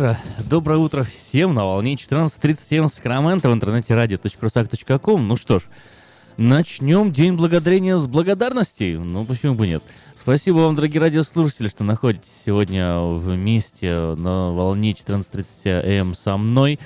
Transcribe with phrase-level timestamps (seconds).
[0.00, 0.18] Утро!
[0.48, 5.28] Доброе утро всем на волне 14.37 Сакраменто в интернете радио.русак.ком.
[5.28, 5.62] Ну что ж,
[6.38, 8.94] начнем День Благодарения с благодарностей.
[8.94, 9.82] Ну, почему бы нет?
[10.18, 16.78] Спасибо вам, дорогие радиослушатели, что находитесь сегодня вместе на волне 14.30 АМ со мной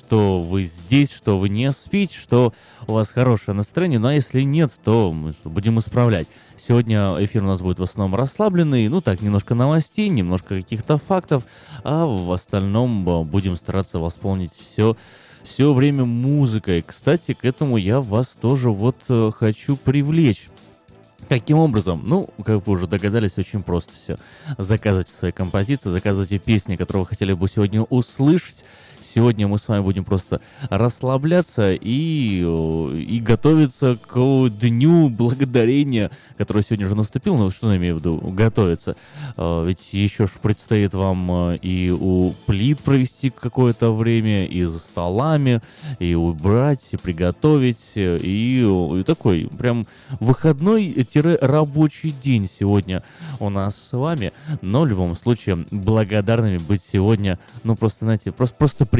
[0.00, 2.54] что вы здесь, что вы не спите, что
[2.86, 3.98] у вас хорошее настроение.
[3.98, 6.26] Ну а если нет, то мы будем исправлять.
[6.56, 11.44] Сегодня эфир у нас будет в основном расслабленный, ну так, немножко новостей, немножко каких-то фактов,
[11.84, 14.96] а в остальном э, будем стараться восполнить все
[15.42, 16.82] все время музыкой.
[16.86, 20.48] Кстати, к этому я вас тоже вот э, хочу привлечь.
[21.28, 22.02] Каким образом?
[22.04, 24.18] Ну, как вы уже догадались, очень просто все.
[24.58, 28.64] Заказывайте свои композиции, заказывайте песни, которые вы хотели бы сегодня услышать.
[29.12, 36.86] Сегодня мы с вами будем просто расслабляться и, и готовиться к Дню Благодарения, который сегодня
[36.86, 37.36] уже наступил.
[37.36, 38.18] Ну, что я имею в виду?
[38.18, 38.94] Готовиться.
[39.36, 44.78] А, ведь еще ж предстоит вам а, и у плит провести какое-то время, и за
[44.78, 45.60] столами,
[45.98, 49.86] и убрать, и приготовить, и, и такой прям
[50.20, 53.02] выходной-рабочий день сегодня
[53.40, 54.32] у нас с вами.
[54.62, 58.99] Но в любом случае благодарными быть сегодня, ну просто, знаете, просто, просто приятно.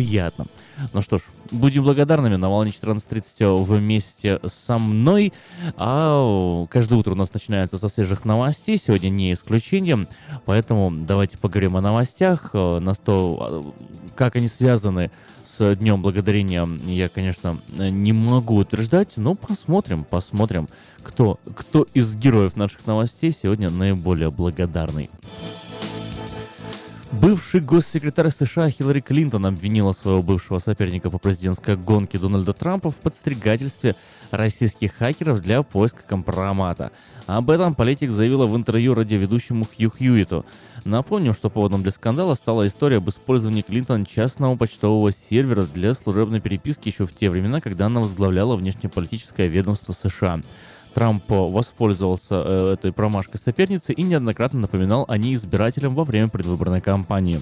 [0.92, 5.32] Ну что ж, будем благодарными на волне 14.30 вместе со мной.
[5.76, 8.78] А каждое утро у нас начинается со свежих новостей.
[8.78, 10.08] Сегодня не исключением.
[10.46, 12.54] Поэтому давайте поговорим о новостях.
[12.54, 13.74] На то,
[14.16, 15.10] как они связаны
[15.44, 20.68] с Днем Благодарения, я, конечно, не могу утверждать, но посмотрим, посмотрим,
[21.02, 25.10] кто, кто из героев наших новостей сегодня наиболее благодарный.
[27.12, 32.96] Бывший госсекретарь США Хиллари Клинтон обвинила своего бывшего соперника по президентской гонке Дональда Трампа в
[32.96, 33.96] подстригательстве
[34.30, 36.92] российских хакеров для поиска компромата.
[37.26, 40.46] Об этом политик заявила в интервью радиоведущему Хью Хьюиту.
[40.84, 46.40] Напомним, что поводом для скандала стала история об использовании Клинтон частного почтового сервера для служебной
[46.40, 50.40] переписки еще в те времена, когда она возглавляла внешнеполитическое ведомство США.
[50.94, 56.80] Трамп воспользовался э, этой промашкой соперницы и неоднократно напоминал о ней избирателям во время предвыборной
[56.80, 57.40] кампании.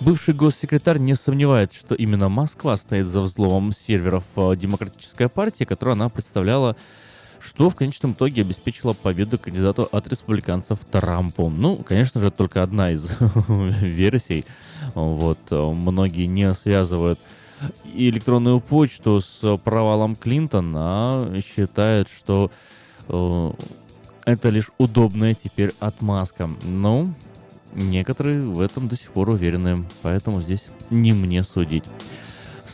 [0.00, 5.94] Бывший госсекретарь не сомневается, что именно Москва стоит за взломом серверов э, Демократической партии, которую
[5.94, 6.76] она представляла
[7.40, 11.48] что в конечном итоге обеспечило победу кандидату от республиканцев Трампу.
[11.48, 13.08] Ну, конечно же, только одна из
[13.48, 14.44] версий.
[14.94, 17.18] Вот, э, многие не связывают
[17.84, 22.50] электронную почту с провалом Клинтона, а считают, что
[23.08, 23.50] э,
[24.24, 26.48] это лишь удобная теперь отмазка.
[26.62, 27.08] Но
[27.74, 31.84] некоторые в этом до сих пор уверены, поэтому здесь не мне судить.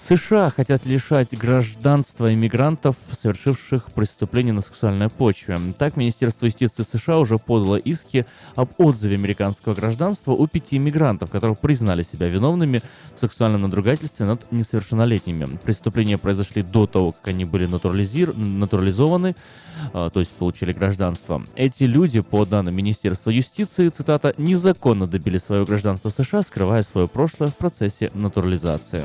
[0.06, 5.58] США хотят лишать гражданства иммигрантов, совершивших преступления на сексуальной почве.
[5.78, 11.56] Так, Министерство юстиции США уже подало иски об отзыве американского гражданства у пяти иммигрантов, которые
[11.56, 12.82] признали себя виновными
[13.16, 15.46] в сексуальном надругательстве над несовершеннолетними.
[15.64, 18.36] Преступления произошли до того, как они были натурализир...
[18.36, 19.34] натурализованы,
[19.94, 21.42] а, то есть получили гражданство.
[21.56, 27.48] Эти люди, по данным Министерства юстиции, цитата, незаконно добили свое гражданство США, скрывая свое прошлое
[27.48, 29.02] в процессе натурализации.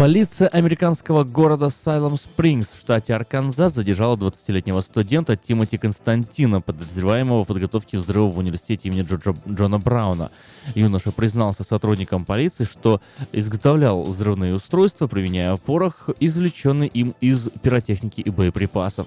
[0.00, 7.46] Полиция американского города Сайлом Спрингс в штате Арканзас задержала 20-летнего студента Тимоти Константина, подозреваемого в
[7.46, 10.30] подготовке взрыва в университете имени Джорджа, Джона Брауна.
[10.74, 13.02] Юноша признался сотрудникам полиции, что
[13.32, 19.06] изготовлял взрывные устройства, применяя порох, извлеченный им из пиротехники и боеприпасов.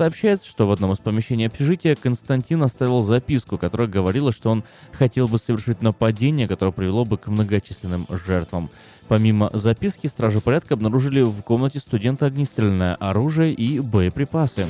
[0.00, 5.28] Сообщается, что в одном из помещений общежития Константин оставил записку, которая говорила, что он хотел
[5.28, 8.70] бы совершить нападение, которое привело бы к многочисленным жертвам.
[9.08, 14.64] Помимо записки, стражи порядка обнаружили в комнате студента огнестрельное оружие и боеприпасы.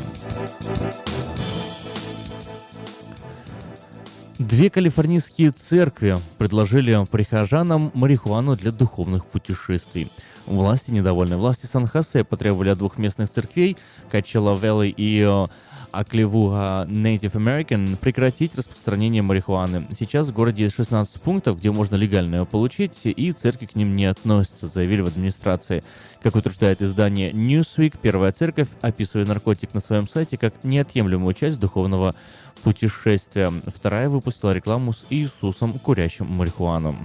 [4.40, 10.10] Две калифорнийские церкви предложили прихожанам марихуану для духовных путешествий.
[10.46, 13.76] Власти, недовольны власти Сан-Хосе, потребовали от двух местных церквей,
[14.10, 15.44] Качела Вэлли и э,
[15.92, 19.84] Аклевуга Native American прекратить распространение марихуаны.
[19.98, 23.94] Сейчас в городе есть 16 пунктов, где можно легально ее получить, и церкви к ним
[23.94, 25.84] не относятся, заявили в администрации.
[26.22, 32.14] Как утверждает издание Newsweek, первая церковь описывает наркотик на своем сайте как неотъемлемую часть духовного
[32.62, 33.52] путешествия.
[33.66, 36.96] Вторая выпустила рекламу с Иисусом, курящим марихуану.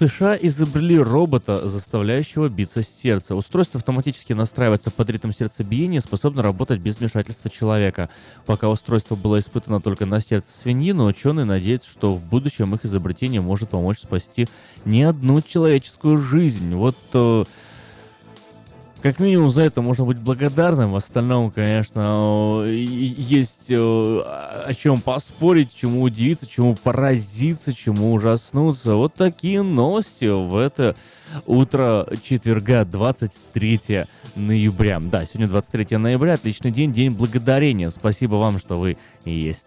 [0.00, 3.34] США изобрели робота, заставляющего биться сердце.
[3.34, 8.08] Устройство автоматически настраивается под ритм сердцебиения и способно работать без вмешательства человека.
[8.46, 12.86] Пока устройство было испытано только на сердце свиньи, но ученые надеются, что в будущем их
[12.86, 14.48] изобретение может помочь спасти
[14.86, 16.74] не одну человеческую жизнь.
[16.74, 17.44] Вот э,
[19.02, 20.92] как минимум за это можно быть благодарным.
[20.92, 28.94] В остальном, конечно, есть о чем поспорить, чему удивиться, чему поразиться, чему ужаснуться.
[28.94, 30.94] Вот такие новости в это
[31.46, 34.04] утро четверга, 23
[34.36, 35.00] ноября.
[35.00, 37.90] Да, сегодня 23 ноября, отличный день, день благодарения.
[37.90, 39.66] Спасибо вам, что вы есть.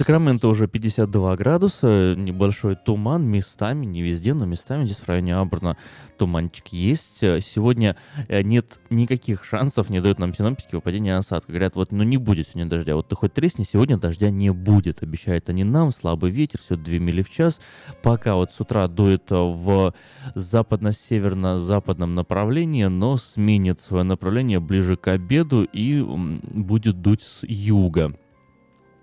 [0.00, 5.76] Сакраменто уже 52 градуса, небольшой туман местами, не везде, но местами здесь в районе Абрана
[6.16, 7.18] туманчик есть.
[7.18, 7.96] Сегодня
[8.28, 11.52] э, нет никаких шансов, не дают нам синоптики выпадения осадка.
[11.52, 12.96] Говорят, вот, ну не будет сегодня дождя.
[12.96, 15.02] Вот ты хоть тресни, сегодня дождя не будет.
[15.02, 17.60] Обещают они нам, слабый ветер, все 2 мили в час.
[18.02, 19.92] Пока вот с утра дует в
[20.34, 28.14] западно-северно-западном направлении, но сменит свое направление ближе к обеду и будет дуть с юга.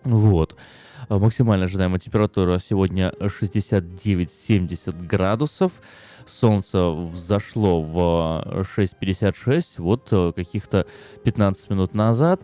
[0.04, 0.58] Вот.
[1.10, 5.72] А Максимально ожидаемая температура сегодня 69-70 градусов.
[6.26, 10.86] Солнце взошло в 6.56, вот э, каких-то
[11.24, 12.42] 15 минут назад,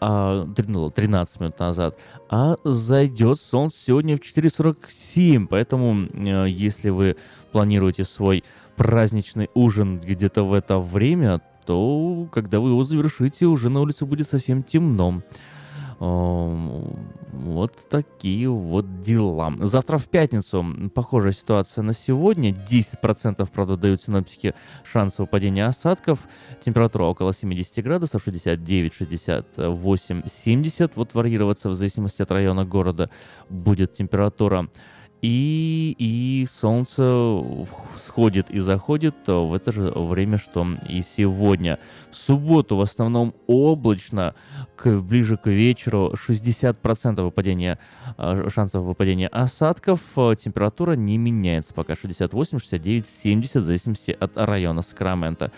[0.00, 1.98] а, три- ну, 13 минут назад,
[2.30, 7.16] а зайдет солнце сегодня в 4.47, поэтому э, если вы
[7.52, 8.42] планируете свой
[8.76, 14.30] праздничный ужин где-то в это время, то когда вы его завершите, уже на улице будет
[14.30, 15.20] совсем темно.
[15.98, 19.52] Вот такие вот дела.
[19.60, 22.50] Завтра в пятницу похожая ситуация на сегодня.
[22.50, 26.20] 10% правда дают синоптики шанс выпадения осадков.
[26.60, 30.96] Температура около 70 градусов, 69, 68, 70.
[30.96, 33.10] Вот варьироваться в зависимости от района города
[33.48, 34.68] будет температура.
[35.22, 37.42] И, и солнце
[37.98, 41.78] сходит и заходит э, в это же время, что и сегодня.
[42.12, 44.34] В субботу в основном облачно,
[44.76, 47.78] к, ближе к вечеру 60% выпадения,
[48.18, 50.00] э, шансов выпадения осадков.
[50.16, 55.50] Э, Температура не меняется пока 68, 69, 70 в зависимости от района Сакрамента.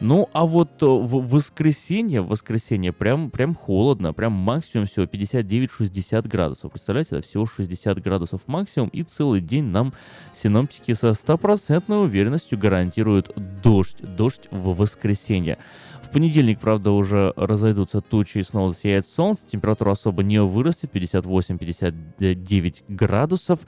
[0.00, 6.28] Ну, а вот э, в воскресенье, в воскресенье прям, прям холодно, прям максимум всего 59-60
[6.28, 6.72] градусов.
[6.72, 9.92] Представляете, это всего 60 градусов максимум, и целый день нам
[10.32, 15.58] синоптики со стопроцентной уверенностью гарантируют дождь, дождь в воскресенье.
[16.02, 22.84] В понедельник, правда, уже разойдутся тучи и снова засияет солнце, температура особо не вырастет, 58-59
[22.88, 23.60] градусов,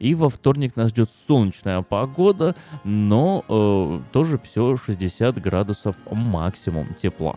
[0.00, 7.36] и во вторник нас ждет солнечная погода, но э, тоже все 60 градусов максимум тепла.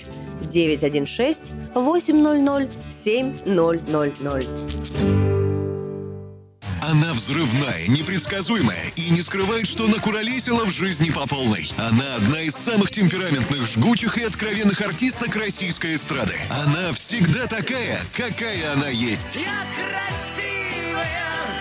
[0.51, 5.21] 916 800 7000.
[6.81, 11.71] Она взрывная, непредсказуемая и не скрывает, что накуролесила в жизни по полной.
[11.77, 16.39] Она одна из самых темпераментных, жгучих и откровенных артисток российской эстрады.
[16.49, 19.37] Она всегда такая, какая она есть.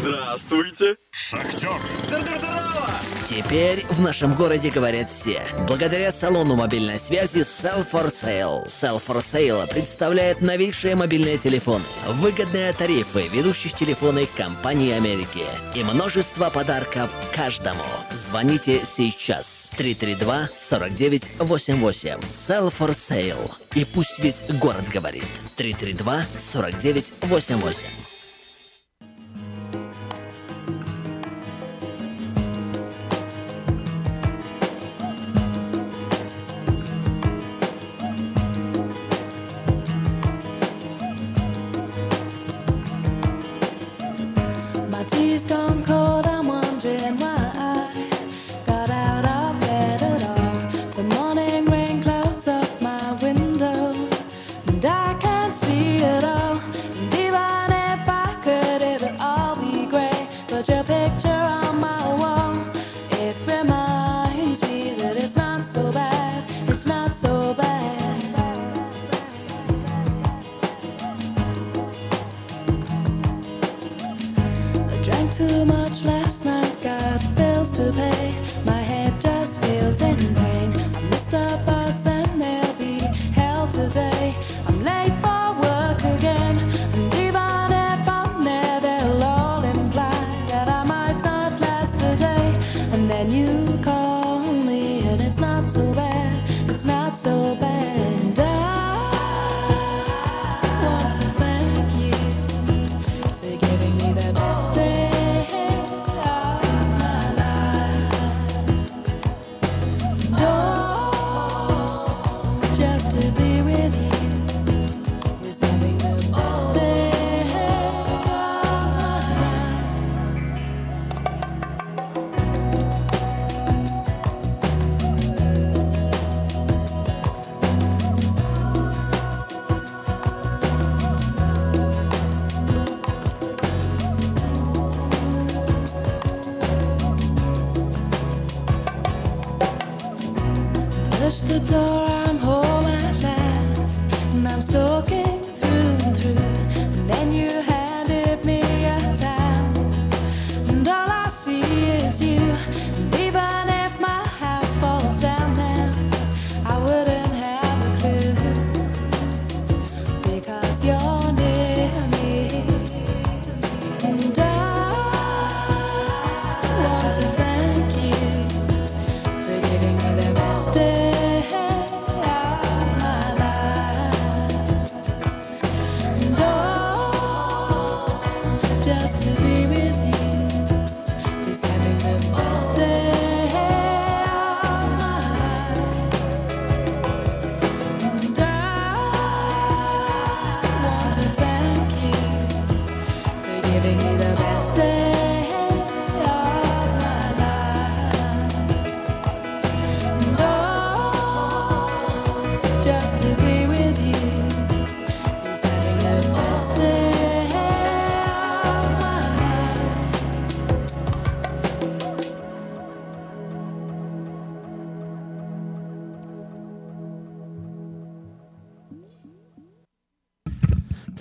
[0.00, 0.96] Здравствуйте.
[1.10, 1.74] Шахтер.
[3.28, 5.42] Теперь в нашем городе говорят все.
[5.68, 8.64] Благодаря салону мобильной связи Sell for Sale.
[8.64, 16.48] Sell for Sale представляет новейшие мобильные телефоны, выгодные тарифы ведущих телефонных компаний Америки и множество
[16.48, 17.84] подарков каждому.
[18.10, 19.70] Звоните сейчас.
[19.76, 22.20] 332-4988.
[22.22, 23.50] Sell for Sale.
[23.74, 25.28] И пусть весь город говорит.
[25.58, 28.09] 332-4988.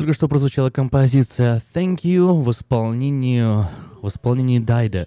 [0.10, 3.43] Только что прозвучала композиция Thank You в исполнении,
[4.02, 5.06] в исполнении Дайда.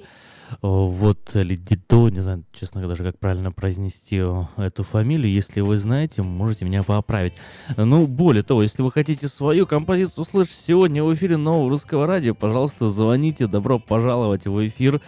[0.61, 4.23] Вот, или Дидо, не знаю, честно даже, как правильно произнести
[4.57, 5.33] эту фамилию.
[5.33, 7.33] Если вы знаете, можете меня поправить.
[7.77, 12.33] Ну, более того, если вы хотите свою композицию услышать сегодня в эфире нового русского радио,
[12.37, 13.49] пожалуйста, звоните.
[13.49, 14.97] Добро пожаловать в эфир.
[14.97, 15.01] Э,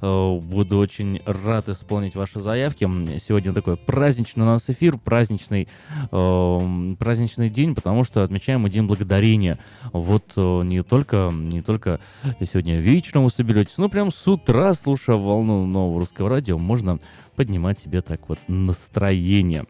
[0.00, 2.84] буду очень рад исполнить ваши заявки.
[3.18, 5.68] Сегодня такой праздничный у нас эфир, праздничный,
[6.10, 9.58] э, праздничный день, потому что отмечаем мы День Благодарения.
[9.92, 12.00] Вот э, не только, не только
[12.40, 16.98] сегодня вечером вы соберетесь, но прям с утра, слушая волну нового русского радио, можно
[17.36, 19.66] поднимать себе так вот настроение.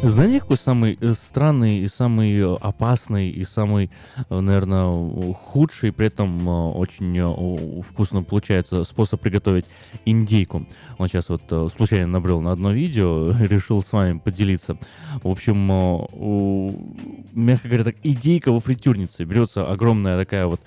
[0.00, 3.90] Знаете, какой самый э, странный и самый э, опасный и самый,
[4.30, 4.92] э, наверное,
[5.34, 9.66] худший, при этом очень вкусно получается способ приготовить
[10.04, 10.68] индейку?
[10.98, 14.78] Он сейчас вот случайно набрел на одно видео, решил с вами поделиться.
[15.24, 15.66] В общем,
[17.34, 19.24] мягко говоря, так, индейка во фритюрнице.
[19.24, 20.60] Берется огромная такая вот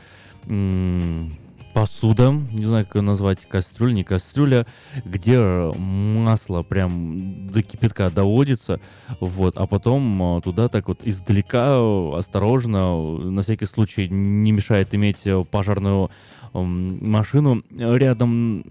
[1.74, 4.66] посуда, не знаю, как ее назвать, кастрюля, не кастрюля,
[5.06, 5.40] где
[5.78, 8.80] масло прям до кипятка доводится,
[9.20, 11.78] вот, а потом а, туда так вот издалека,
[12.18, 16.12] осторожно, на всякий случай не мешает иметь пожарную
[16.54, 18.64] машину рядом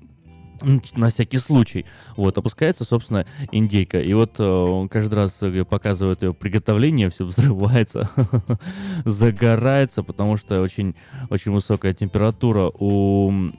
[0.63, 1.87] на всякий случай.
[2.17, 4.01] Вот, опускается, собственно, индейка.
[4.01, 8.11] И вот э, каждый раз э, показывают ее приготовление, все взрывается,
[9.05, 10.95] загорается, потому что очень,
[11.29, 13.51] очень высокая температура у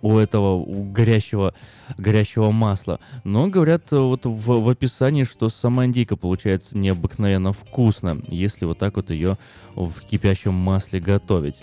[0.00, 1.54] у этого у горящего,
[1.96, 3.00] горящего масла.
[3.24, 8.96] Но говорят вот в, в описании, что сама индейка получается необыкновенно вкусно, если вот так
[8.96, 9.38] вот ее
[9.74, 11.56] в кипящем масле готовить.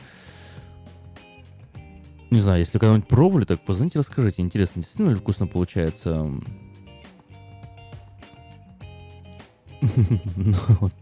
[2.31, 4.41] Не знаю, если когда-нибудь пробовали, так позвоните, расскажите.
[4.41, 6.31] Интересно, действительно ли вкусно получается?
[10.35, 10.55] Ну,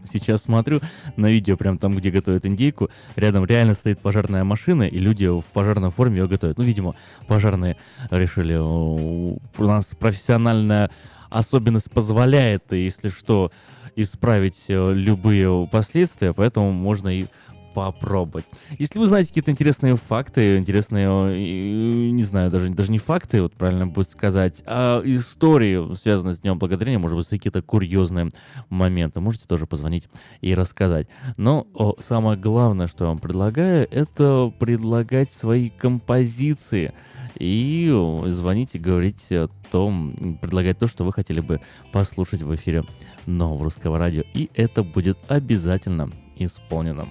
[0.04, 0.80] сейчас смотрю
[1.16, 5.44] на видео, прям там, где готовят индейку, рядом реально стоит пожарная машина, и люди в
[5.52, 6.58] пожарной форме ее готовят.
[6.58, 6.94] Ну, видимо,
[7.26, 7.76] пожарные
[8.10, 10.90] решили, у нас профессиональная
[11.30, 13.50] особенность позволяет, если что,
[13.96, 17.26] исправить э, любые последствия, поэтому можно и
[17.74, 18.44] попробовать.
[18.78, 23.86] Если вы знаете какие-то интересные факты, интересные, не знаю, даже, даже не факты, вот правильно
[23.86, 28.30] будет сказать, а истории, связанные с Днем Благодарения, может быть, какие-то курьезные
[28.70, 30.08] моменты, можете тоже позвонить
[30.40, 31.08] и рассказать.
[31.36, 36.94] Но о, самое главное, что я вам предлагаю, это предлагать свои композиции
[37.36, 37.92] и
[38.26, 41.60] звонить и говорить о том, предлагать то, что вы хотели бы
[41.92, 42.84] послушать в эфире
[43.26, 44.22] нового русского радио.
[44.34, 47.08] И это будет обязательно исполнено.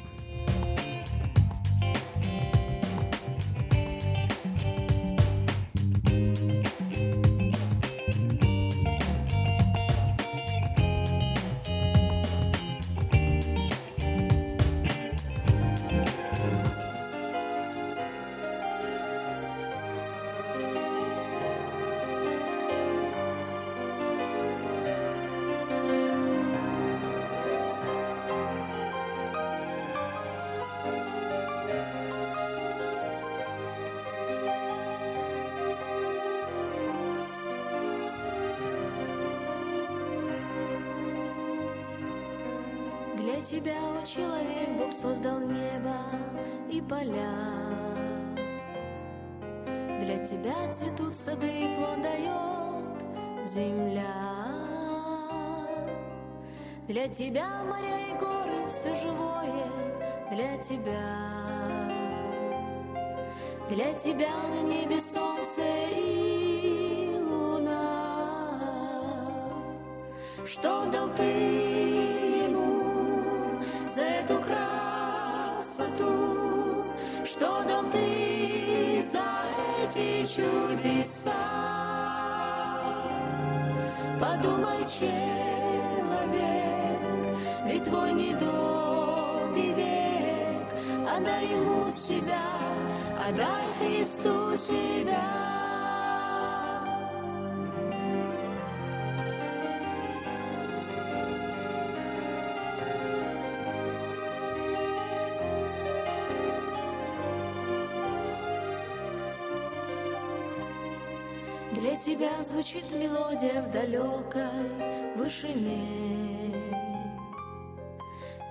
[112.04, 116.54] Тебя звучит мелодия в далекой вышине.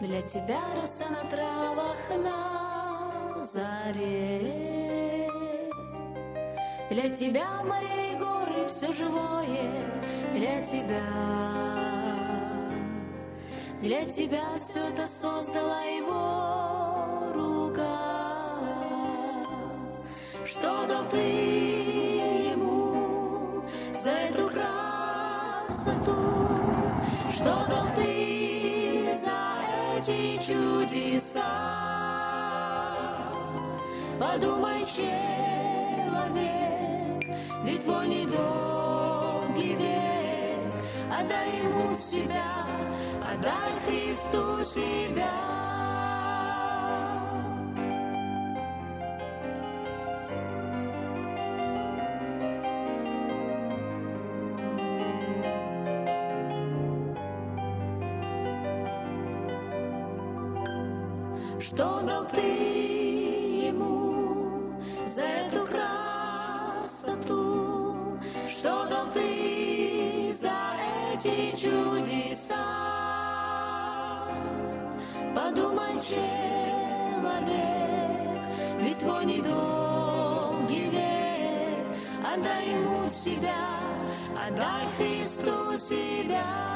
[0.01, 5.29] Для тебя роса на травах на заре.
[6.91, 9.85] Для тебя моря и горы все живое,
[10.33, 11.03] для тебя.
[13.83, 17.99] Для тебя все это создала его рука.
[20.47, 21.42] Что дал ты
[30.13, 31.43] эти чудеса?
[34.19, 36.15] Подумай, человек,
[37.65, 42.67] ведь твой недолгий век, отдай ему себя,
[43.21, 45.62] отдай Христу себя.
[61.75, 62.41] Что дал ты
[63.67, 64.75] ему
[65.07, 67.17] за эту красоту?
[68.51, 70.53] Что дал ты за
[71.15, 72.57] эти чудеса?
[75.35, 77.33] Подумай, человек,
[78.79, 81.87] ведь твой недолгий век.
[82.23, 83.81] Отдай ему себя,
[84.47, 86.72] отдай Христу себя.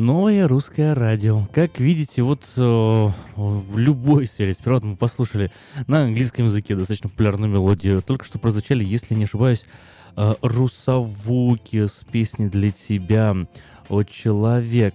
[0.00, 1.46] Новое русское радио.
[1.52, 2.60] Как видите, вот э,
[3.36, 4.54] в любой сфере.
[4.54, 5.52] Сперва мы послушали
[5.88, 8.00] на английском языке достаточно популярную мелодию.
[8.00, 9.62] Только что прозвучали, если не ошибаюсь,
[10.16, 13.36] э, «Русавуки» с песней «Для тебя»,
[13.90, 14.94] «О человек».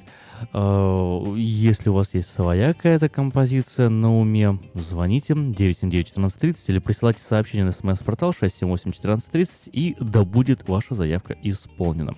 [0.54, 7.66] Э, если у вас есть своя какая-то композиция на уме, звоните 979-1430 или присылайте сообщение
[7.66, 12.14] на смс-портал 678-1430 и да будет ваша заявка исполнена.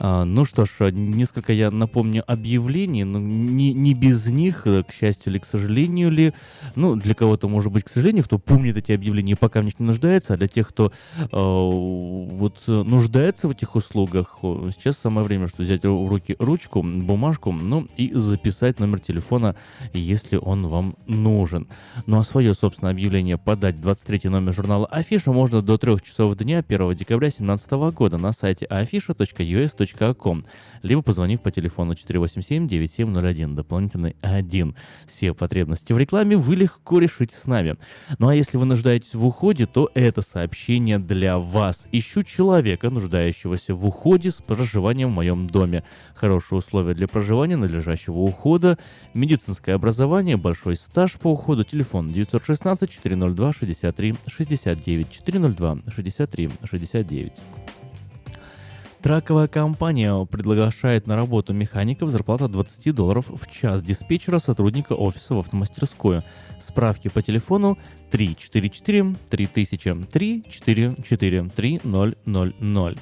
[0.00, 4.92] А, ну что ж, несколько я напомню объявлений, но не, не без них, э, к
[4.92, 6.34] счастью или к сожалению ли.
[6.76, 9.86] Ну, для кого-то, может быть, к сожалению, кто помнит эти объявления, пока в них не
[9.86, 15.62] нуждается, а для тех, кто э, вот нуждается в этих услугах, сейчас самое время, что
[15.62, 19.56] взять в руки ручку, бумажку, ну и записать номер телефона,
[19.92, 21.66] если он вам нужен.
[22.06, 26.64] Ну а свое, собственно, объявление подать 23 номер журнала Афиша можно до 3 часов дня
[26.66, 30.44] 1 декабря 2017 года на сайте afisha.us.com podfm.com,
[30.82, 34.74] либо позвонив по телефону 487-9701, дополнительный 1.
[35.06, 37.76] Все потребности в рекламе вы легко решите с нами.
[38.18, 41.86] Ну а если вы нуждаетесь в уходе, то это сообщение для вас.
[41.92, 45.84] Ищу человека, нуждающегося в уходе с проживанием в моем доме.
[46.14, 48.78] Хорошие условия для проживания, надлежащего ухода,
[49.14, 57.32] медицинское образование, большой стаж по уходу, телефон 916 402 63 69 402 63 69.
[59.08, 65.38] Траковая компания приглашает на работу механиков зарплата 20 долларов в час, диспетчера сотрудника офиса в
[65.38, 66.20] автомастерскую.
[66.60, 67.78] Справки по телефону
[68.10, 72.98] 344 3000 344 3000.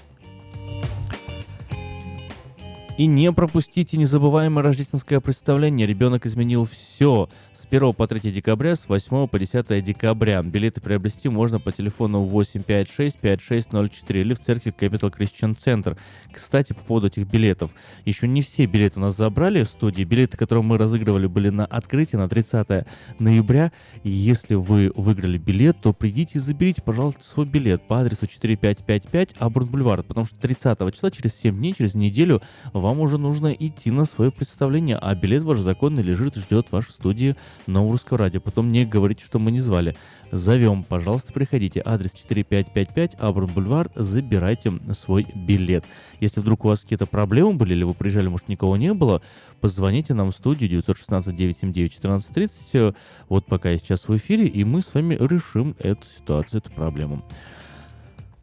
[2.99, 5.87] И не пропустите незабываемое рождественское представление.
[5.87, 7.29] Ребенок изменил все.
[7.53, 10.43] С 1 по 3 декабря, с 8 по 10 декабря.
[10.43, 15.99] Билеты приобрести можно по телефону 856-5604 или в церкви Capital Christian Center.
[16.33, 17.71] Кстати, по поводу этих билетов.
[18.07, 20.05] Еще не все билеты у нас забрали в студии.
[20.05, 22.87] Билеты, которые мы разыгрывали, были на открытии на 30
[23.19, 23.73] ноября.
[24.05, 29.35] И если вы выиграли билет, то придите и заберите, пожалуйста, свой билет по адресу 4555
[29.39, 30.03] Абурн Бульвар.
[30.03, 32.41] Потому что 30 числа, через 7 дней, через неделю,
[32.87, 36.93] вам уже нужно идти на свое представление, а билет ваш законный лежит и ждет вашей
[36.93, 37.35] студии
[37.67, 38.41] Нового Русского Радио.
[38.41, 39.97] Потом не говорите, что мы не звали.
[40.31, 41.83] Зовем, пожалуйста, приходите.
[41.85, 45.85] Адрес 4555 Абрам Бульвар, забирайте свой билет.
[46.21, 49.21] Если вдруг у вас какие-то проблемы были, или вы приезжали, может, никого не было,
[49.61, 52.95] позвоните нам в студию 916-979-1430.
[53.29, 57.25] Вот пока я сейчас в эфире, и мы с вами решим эту ситуацию, эту проблему.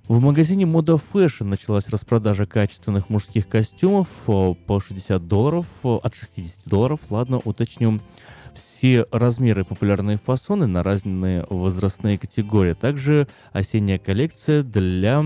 [0.10, 7.00] В магазине Moda Fashion началась распродажа качественных мужских костюмов по 60 долларов, от 60 долларов,
[7.10, 8.02] ладно, уточню
[8.54, 12.74] все размеры популярные фасоны на разные возрастные категории.
[12.74, 15.24] Также осенняя коллекция для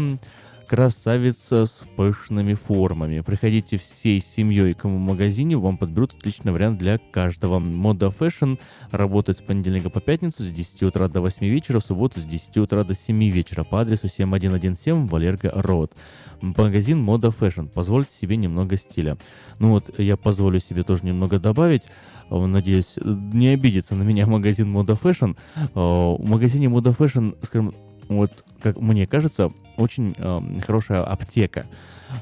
[0.68, 3.22] красавица с пышными формами.
[3.22, 7.60] Приходите всей семьей к магазине, вам подберут отличный вариант для каждого.
[7.60, 8.60] Мода Fashion
[8.92, 12.58] работает с понедельника по пятницу с 10 утра до 8 вечера, в субботу с 10
[12.58, 15.94] утра до 7 вечера по адресу 7117 Валерго Роуд.
[16.42, 17.72] Магазин Мода Fashion.
[17.74, 19.18] Позвольте себе немного стиля.
[19.60, 21.84] Ну вот, я позволю себе тоже немного добавить.
[22.30, 25.38] Э, надеюсь, не обидится на меня магазин Мода Fashion.
[25.56, 27.74] Э, в магазине Мода Fashion, скажем,
[28.08, 31.68] вот, как мне кажется, очень э, хорошая аптека.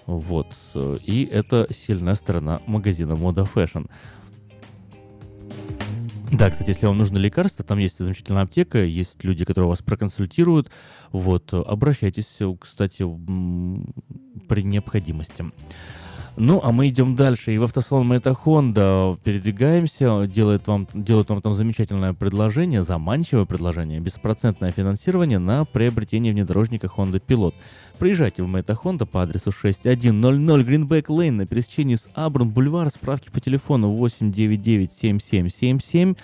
[0.05, 0.53] Вот.
[1.03, 3.89] И это сильная сторона магазина Мода Fashion.
[6.31, 10.71] Да, кстати, если вам нужно лекарство, там есть замечательная аптека, есть люди, которые вас проконсультируют.
[11.11, 13.03] Вот, обращайтесь, кстати,
[14.47, 15.45] при необходимости.
[16.37, 17.53] Ну, а мы идем дальше.
[17.53, 24.01] И в автосалон Мэйта Honda передвигаемся, делает вам, делает вам там замечательное предложение, заманчивое предложение,
[24.01, 27.53] беспроцентное финансирование на приобретение внедорожника Honda Pilot.
[27.99, 32.89] Приезжайте в Мэйта Honda по адресу 6100 Greenback Lane на пересечении с Аброн Бульвар.
[32.89, 36.15] Справки по телефону 899 7777 а,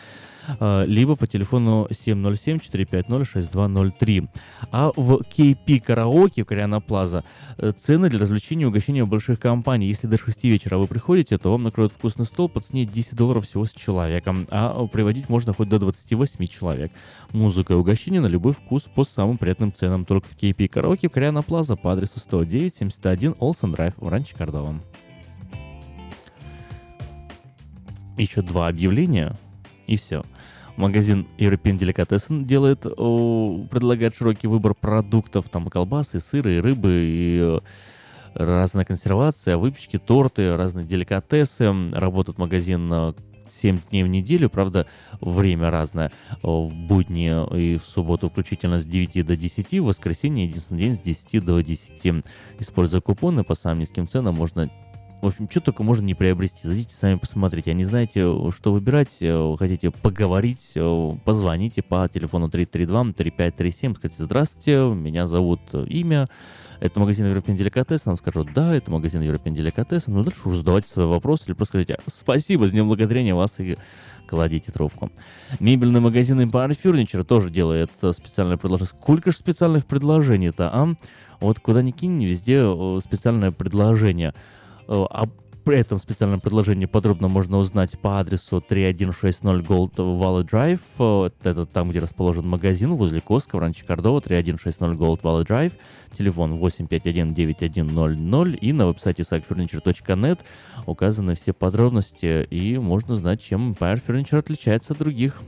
[0.85, 4.29] либо по телефону 707-450-6203.
[4.71, 7.23] А в KP Караоке в Кориана Плаза
[7.57, 9.87] э, цены для развлечения и угощения больших компаний.
[9.87, 13.47] Если до 6 вечера вы приходите, то вам накроют вкусный стол по цене 10 долларов
[13.47, 16.91] всего с человеком, а приводить можно хоть до 28 человек.
[17.33, 20.05] Музыка и угощение на любой вкус по самым приятным ценам.
[20.05, 24.75] Только в KP Караоке в Кориана Плаза по адресу 109-71 Олсен Драйв в Ранче Кордова.
[28.17, 29.35] Еще два объявления
[29.91, 30.23] и все.
[30.77, 37.57] Магазин European Delicatessen делает, предлагает широкий выбор продуктов, там колбасы, сыры, рыбы, и э,
[38.33, 41.73] разная консервация, выпечки, торты, разные деликатесы.
[41.91, 43.13] Работает магазин
[43.49, 44.87] 7 дней в неделю, правда,
[45.19, 46.13] время разное.
[46.41, 51.01] В будни и в субботу включительно с 9 до 10, в воскресенье единственный день с
[51.01, 52.23] 10 до 10.
[52.59, 54.69] Используя купоны по самым низким ценам, можно
[55.21, 56.59] в общем, что только можно не приобрести.
[56.63, 57.71] Зайдите сами посмотрите.
[57.71, 63.95] А не знаете, что выбирать, э, хотите поговорить, э, позвоните по телефону 332-3537.
[63.95, 66.27] Скажите, здравствуйте, меня зовут э, имя.
[66.79, 68.01] Это магазин European Delicatessen.
[68.05, 70.05] Вам скажут, да, это магазин European Delicatessen.
[70.07, 73.77] Ну, дальше уже задавайте свои вопросы или просто скажите, спасибо, с днем благодарения вас и
[74.25, 75.11] кладите трубку.
[75.59, 78.89] Мебельный магазин Empire Furniture тоже делает специальное предложение.
[78.99, 80.95] Сколько же специальных предложений-то, а?
[81.39, 82.61] Вот куда ни кинь, везде
[83.01, 84.33] специальное предложение.
[84.87, 85.29] Э, об
[85.69, 90.79] этом специальном предложении подробно можно узнать по адресу 3160 Gold Valley Drive.
[90.99, 94.21] Э, это там, где расположен магазин возле Коска в Ранче Кордова.
[94.21, 95.73] 3160 Gold Valley Drive.
[96.11, 98.55] Телефон 851-9100.
[98.55, 100.39] И на веб-сайте sitefurniture.net
[100.85, 102.45] указаны все подробности.
[102.49, 105.41] И можно знать, чем Empire Furniture отличается от других.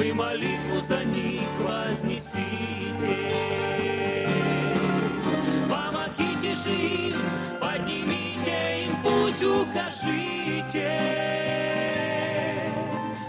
[0.00, 3.28] Вы молитву за них вознесите.
[5.68, 7.16] им,
[7.60, 10.88] поднимите им путь, укажите.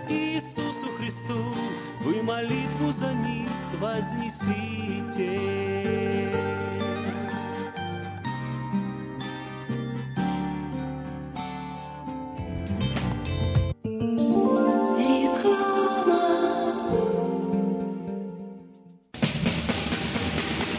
[0.07, 1.53] Иисусу Христу
[1.99, 5.80] вы молитву за них вознесите.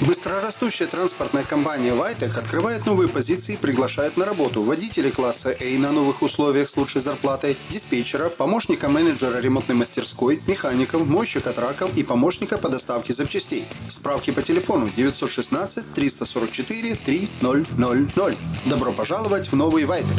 [0.06, 5.92] Быстрорастущая транспортная компания Вайтек открывает новые позиции и приглашает на работу водителей класса A на
[5.92, 12.58] новых условиях с лучшей зарплатой, диспетчера, помощника менеджера ремонтной мастерской, механиков, мойщика траков и помощника
[12.58, 13.64] по доставке запчастей.
[13.88, 18.68] Справки по телефону 916 344 3000.
[18.68, 20.18] Добро пожаловать в новый Вайтек!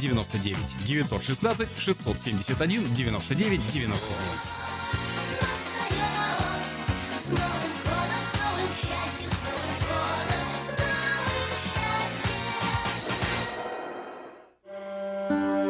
[0.00, 4.62] 99 916 671 99 99.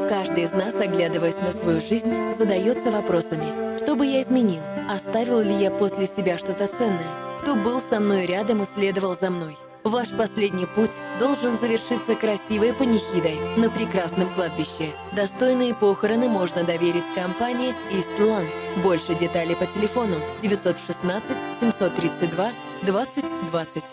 [0.09, 3.77] Каждый из нас, оглядываясь на свою жизнь, задается вопросами.
[3.77, 4.63] Что бы я изменил?
[4.89, 7.39] Оставил ли я после себя что-то ценное?
[7.41, 9.57] Кто был со мной рядом и следовал за мной?
[9.85, 14.95] Ваш последний путь должен завершиться красивой панихидой на прекрасном кладбище.
[15.13, 18.47] Достойные похороны можно доверить компании Истлан.
[18.85, 22.53] Больше деталей по телефону 916 732
[22.85, 23.85] 2020.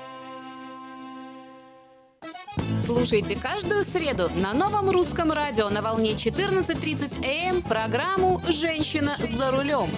[2.86, 9.90] Слушайте каждую среду на новом русском радио на волне 14.30 АМ программу «Женщина за рулем».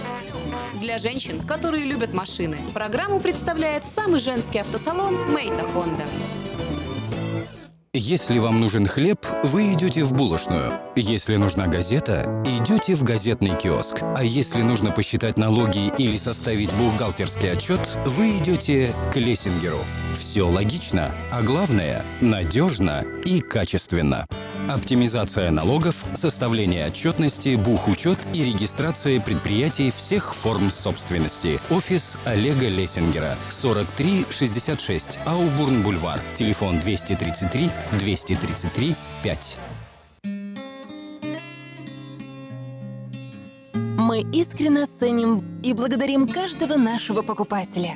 [0.81, 6.05] Для женщин, которые любят машины, программу представляет самый женский автосалон «Мейта Хонда».
[7.93, 10.79] Если вам нужен хлеб, вы идете в булочную.
[10.95, 13.97] Если нужна газета, идете в газетный киоск.
[14.01, 19.79] А если нужно посчитать налоги или составить бухгалтерский отчет, вы идете к Лессингеру.
[20.19, 24.25] Все логично, а главное– надежно и качественно.
[24.69, 31.59] Оптимизация налогов, составление отчетности, бухучет и регистрация предприятий всех форм собственности.
[31.69, 33.35] Офис Олега Лессингера.
[33.49, 36.19] 4366 Аубурн-Бульвар.
[36.37, 37.69] Телефон 233
[37.99, 39.59] 233 5.
[43.97, 47.95] Мы искренне ценим и благодарим каждого нашего покупателя.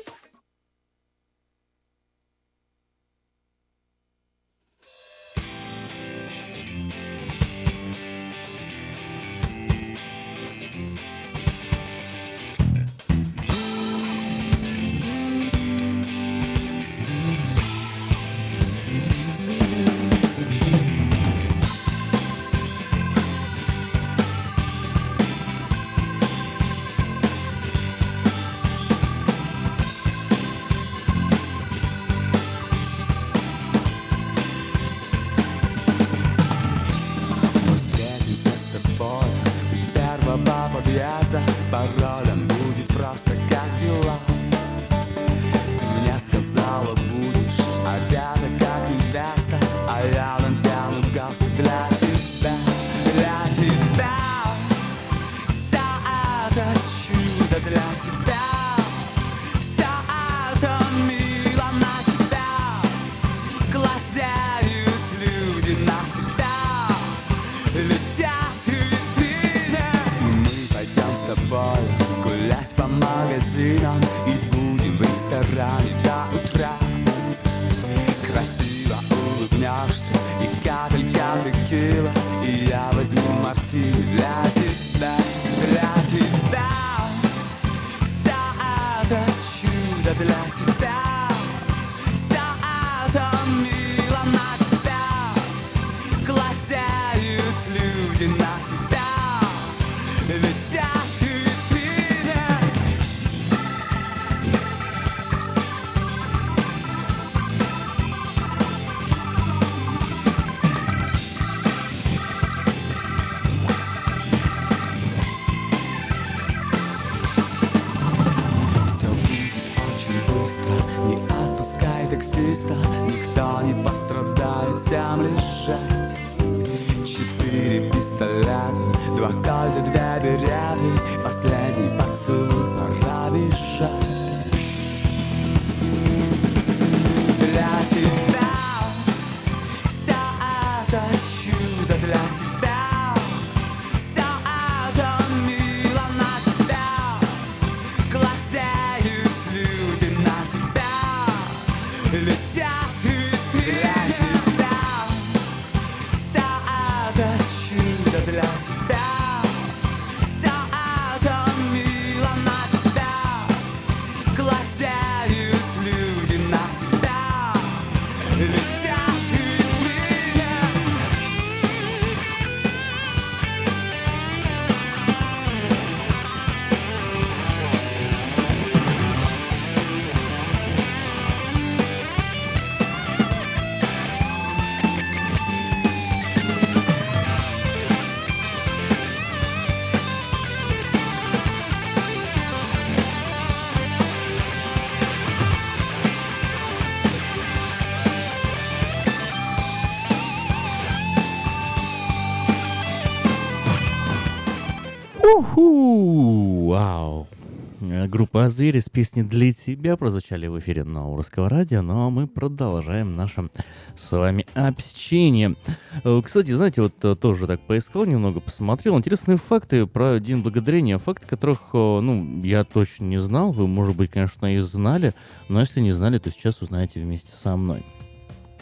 [208.11, 213.15] Группа «Звери» с песней «Для тебя» прозвучали в эфире нового русского радио, но мы продолжаем
[213.15, 213.49] наше
[213.95, 215.55] с вами общение.
[216.03, 218.97] Э, Кстати, знаете, вот э, тоже так поискал немного, посмотрел.
[218.97, 223.53] Интересные факты про День Благодарения, факты которых, э, ну, я точно не знал.
[223.53, 225.13] Вы, может быть, конечно, и знали,
[225.47, 227.85] но если не знали, то сейчас узнаете вместе со мной.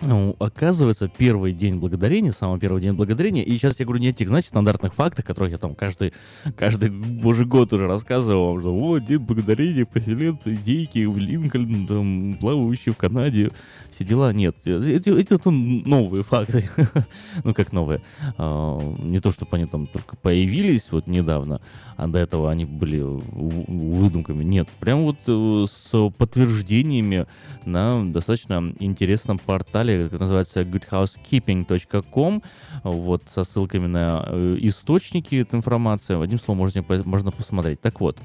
[0.02, 4.14] Ну, оказывается, первый день благодарения, самый первый день благодарения, и сейчас я говорю не о
[4.14, 6.14] тех, знаете, стандартных фактах, которых я там каждый,
[6.56, 12.34] каждый божий год уже рассказывал, вам, что вот, день благодарения, поселенцы, индейки, в Линкольн, там,
[12.36, 13.50] плавающие в Канаде,
[13.91, 16.70] все дела, нет, эти, эти это новые факты,
[17.43, 18.02] ну, как новые,
[18.38, 21.60] А, не то, чтобы они там только появились вот недавно,
[22.00, 27.26] а до этого они были выдумками, нет, прям вот э, с подтверждениями
[27.66, 32.41] на достаточно интересном портале, который называется goodhousekeeping.com,
[32.84, 36.22] вот, со ссылками на э, источники этой информации.
[36.22, 37.82] Одним словом, можно, можно посмотреть.
[37.82, 38.18] Так вот,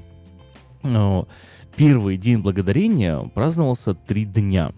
[0.83, 1.23] э,
[1.75, 4.71] первый день благодарения праздновался три дня.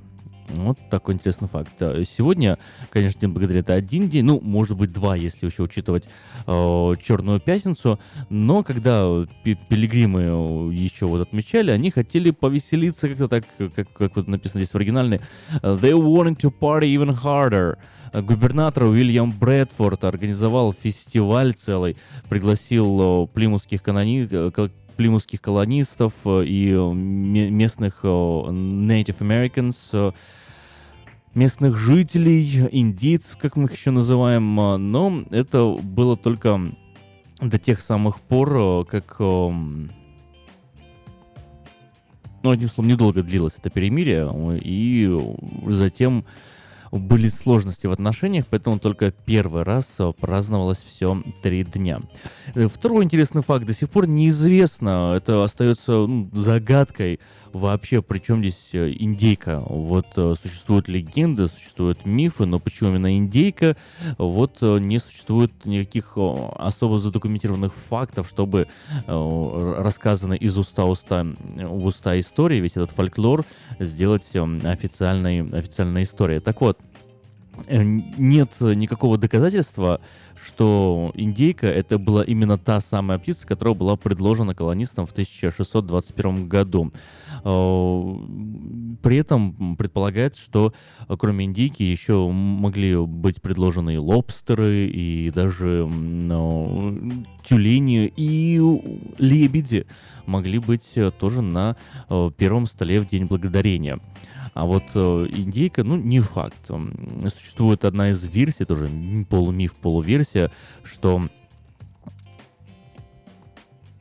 [0.49, 1.73] Вот такой интересный факт.
[1.81, 2.57] Э, Сегодня,
[2.89, 6.05] конечно, День Благодарения это один день, ну, может быть, два, если еще учитывать
[6.45, 13.27] э, Черную Пятницу, но когда пи- пилигримы э, еще вот отмечали, они хотели повеселиться как-то
[13.27, 15.19] так, как, как вот написано здесь в оригинальной.
[15.61, 17.77] They wanted to party even harder.
[18.13, 21.97] Губернатор Уильям Брэдфорд организовал фестиваль целый,
[22.29, 24.27] пригласил э, плимутских канони...
[24.97, 30.13] плимутских колонистов э, и э, ме- местных э, Native Americans,
[31.33, 36.59] местных жителей, индейцев, как мы их еще называем, но это было только
[37.39, 39.19] до тех самых пор, как...
[39.19, 39.87] Ну,
[42.51, 44.27] одним словом, недолго длилось это перемирие,
[44.63, 45.15] и
[45.67, 46.25] затем
[46.91, 51.99] были сложности в отношениях, поэтому только первый раз э, праздновалось все три дня.
[52.55, 53.65] Э, Второй интересный факт.
[53.65, 57.19] До сих пор неизвестно, это остается ну, загадкой
[57.53, 59.59] вообще, при чем здесь э, индейка.
[59.59, 63.75] Вот э, существуют легенды, существуют мифы, но почему именно индейка?
[64.17, 68.67] Вот э, не существует никаких особо задокументированных фактов, чтобы
[69.05, 73.45] рассказано из уста уста в уста истории, весь этот фольклор
[73.79, 76.39] сделать официальной, официальной историей.
[76.39, 76.79] Так вот,
[77.69, 79.99] нет никакого доказательства,
[80.47, 86.91] что индейка это была именно та самая птица, которая была предложена колонистам в 1621 году.
[87.43, 88.03] Э,
[89.03, 90.73] При этом предполагается, что
[91.07, 96.97] э, кроме индейки еще могли быть предложены и лобстеры, и даже ну,
[97.43, 98.59] тюлени, и
[99.17, 99.85] лебеди
[100.25, 101.75] могли быть тоже на
[102.37, 103.99] первом столе в День Благодарения.
[104.57, 104.99] А вот э,
[105.35, 106.71] индейка, ну, не факт.
[107.31, 108.89] Существует одна из версий, тоже
[109.29, 110.49] полумиф, полуверсия,
[110.83, 111.21] что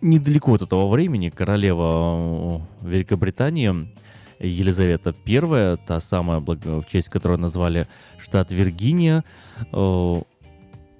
[0.00, 3.92] недалеко от этого времени королева э, Великобритании
[4.38, 7.86] Елизавета I, та самая, в честь которой назвали
[8.16, 9.24] штат Виргиния,
[9.70, 10.14] э,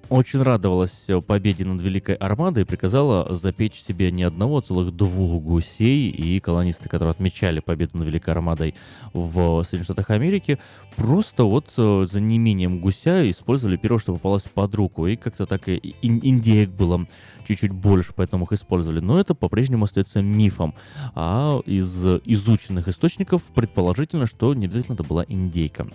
[0.09, 4.95] очень радовалась э, победе над Великой Армадой и приказала запечь себе не одного, а целых
[4.95, 8.75] двух гусей, и колонисты, которые отмечали победу над Великой Армадой
[9.13, 10.59] в Соединенных Штатах Америки,
[10.95, 15.67] просто вот э, за неимением гуся использовали первое, что попалось под руку, и как-то так
[15.67, 17.05] и ин- индеек было
[17.47, 18.99] чуть-чуть больше, поэтому их использовали.
[18.99, 20.73] Но это по-прежнему остается мифом.
[21.15, 25.87] А из изученных источников предположительно, что не обязательно это была индейка.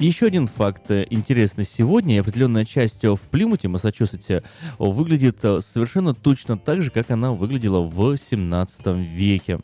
[0.00, 2.22] Еще один факт э, интересный сегодня.
[2.22, 4.40] Определенная часть э, в Плимуте, Массачусетсе, э,
[4.78, 9.60] выглядит совершенно точно так же, как она выглядела в 17 веке.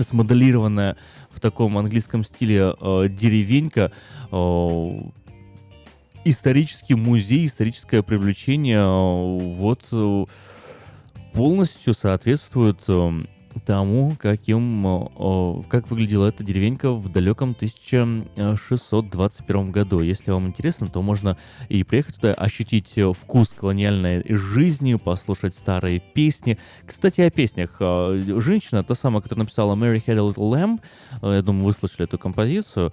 [0.00, 0.96] Смоделированная
[1.28, 3.90] в таком английском стиле э, деревенька,
[4.30, 4.96] э,
[6.24, 10.24] исторический музей, историческое привлечение, э, вот э,
[11.32, 13.10] полностью соответствует э,
[13.66, 15.10] тому, каким,
[15.68, 20.00] как выглядела эта деревенька в далеком 1621 году.
[20.00, 21.36] Если вам интересно, то можно
[21.68, 26.56] и приехать туда, ощутить вкус колониальной жизни, послушать старые песни.
[26.86, 27.76] Кстати, о песнях.
[27.80, 30.80] Женщина, та самая, которая написала Mary Had a Little Lamb,
[31.22, 32.90] я думаю, вы слышали эту композицию.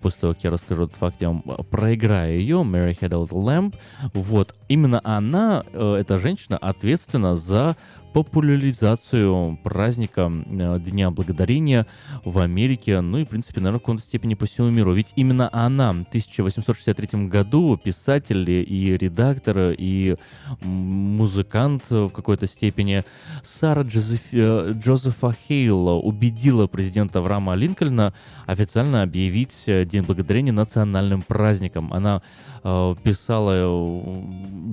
[0.00, 2.58] После того, как я расскажу этот факт, я вам проиграю ее.
[2.58, 3.74] Mary Had a Little Lamb.
[4.12, 4.54] Вот.
[4.68, 7.76] Именно она, эта женщина, ответственна за
[8.14, 11.84] популяризацию праздника э, Дня Благодарения
[12.24, 14.92] в Америке, ну и, в принципе, наверное, в какой-то степени по всему миру.
[14.94, 20.16] Ведь именно она в 1863 году писатель и редактор, и
[20.62, 23.02] музыкант в какой-то степени
[23.42, 24.20] Сара Джозеф...
[24.32, 28.14] Э, Джозефа Хейла убедила президента Авраама Линкольна
[28.46, 31.92] официально объявить День Благодарения национальным праздником.
[31.92, 32.22] Она
[32.66, 33.92] Э, писала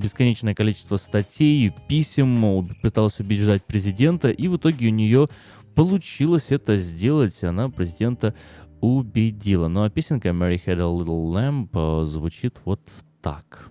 [0.02, 5.30] бесконечное количество статей, писем, пыталась убеждать президента, и в итоге у нее
[5.74, 7.44] получилось это сделать.
[7.44, 8.36] Она президента
[8.82, 9.70] убедила.
[9.70, 12.82] Ну а песенка Mary Had a Little Lamb э, звучит вот
[13.22, 13.70] так.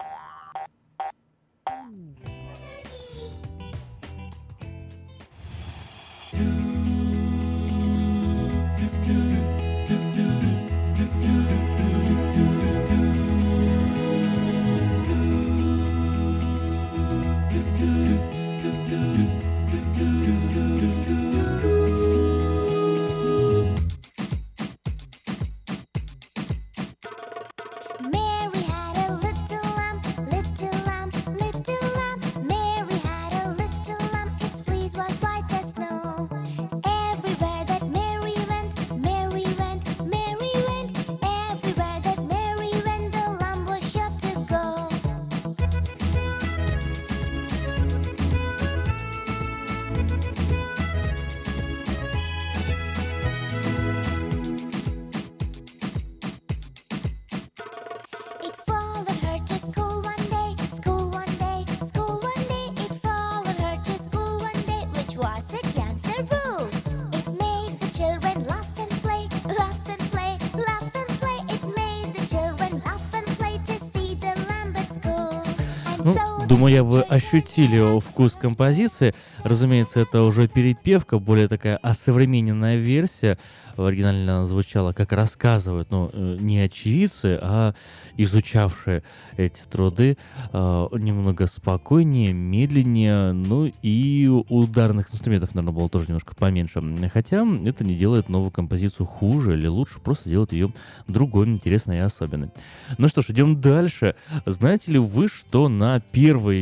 [76.71, 79.12] Думаю, вы ощутили вкус композиции.
[79.43, 83.39] Разумеется, это уже перепевка, более такая осовремененная версия
[83.87, 87.75] оригинально звучало, как рассказывают, ну, э, не очевидцы, а
[88.16, 89.03] изучавшие
[89.37, 90.16] эти труды,
[90.53, 96.83] э, немного спокойнее, медленнее, ну и ударных инструментов, наверное, было тоже немножко поменьше.
[97.12, 100.73] Хотя это не делает новую композицию хуже или лучше, просто делает ее
[101.07, 102.51] другой, интересной и особенной.
[102.99, 104.14] Ну что ж, идем дальше.
[104.47, 106.01] Знаете ли вы, что на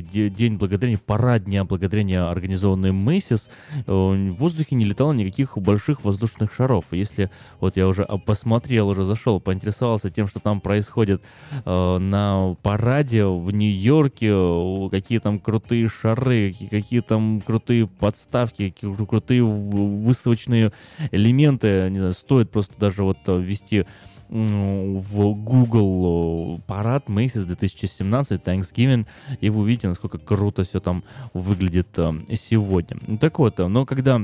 [0.01, 6.53] день благодарения, парад Дня благодарения, организованный Мэйсис, э, в воздухе не летало никаких больших воздушных
[6.53, 6.87] шаров.
[6.93, 7.31] Если
[7.61, 11.23] вот я уже посмотрел, уже зашел, поинтересовался тем, что там происходит
[11.65, 19.45] э, на параде в Нью-Йорке, какие там крутые шары, какие там крутые подставки, какие крутые
[19.45, 20.73] выставочные
[21.11, 23.87] элементы, не знаю, стоит просто даже вот ввести
[24.29, 29.07] в Google парад Macy's 2017 Thanksgiving,
[29.41, 31.03] и вы увидите, насколько круто все там
[31.33, 33.19] выглядит э, сегодня.
[33.19, 34.21] Так вот, но когда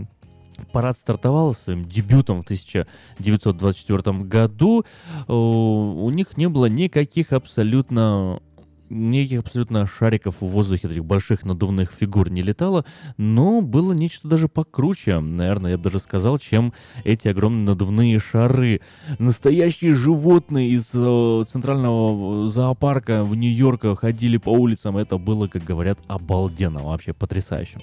[0.72, 4.84] Парад стартовал своим дебютом в 1924 году.
[5.26, 8.40] У них не было никаких абсолютно
[8.95, 12.84] никаких абсолютно шариков в воздухе, таких больших надувных фигур не летало,
[13.16, 16.72] но было нечто даже покруче, наверное, я бы даже сказал, чем
[17.05, 18.80] эти огромные надувные шары.
[19.18, 25.99] Настоящие животные из э, центрального зоопарка в Нью-Йорке ходили по улицам, это было, как говорят,
[26.07, 27.80] обалденно, вообще потрясающе.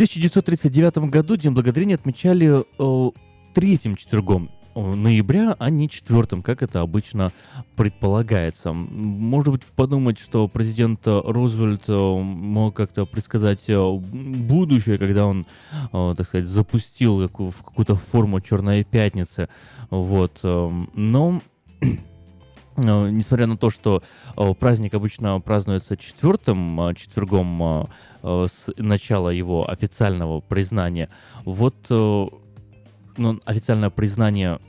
[0.00, 3.10] 1939 году День Благодарения отмечали э,
[3.52, 7.32] третьим четвергом ноября, а не четвертым, как это обычно
[7.76, 8.72] предполагается.
[8.72, 15.44] Может быть, подумать, что президент Рузвельт э, мог как-то предсказать э, будущее, когда он,
[15.92, 19.50] э, так сказать, запустил в какую-то форму Черной пятницы.
[19.90, 20.40] Вот.
[20.42, 21.42] Но
[22.78, 24.02] несмотря на то, что
[24.58, 27.86] праздник обычно празднуется четвертым четвергом Э,
[28.22, 31.08] с начала его официального признания.
[31.44, 32.26] Вот э,
[33.16, 34.60] ну, официальное признание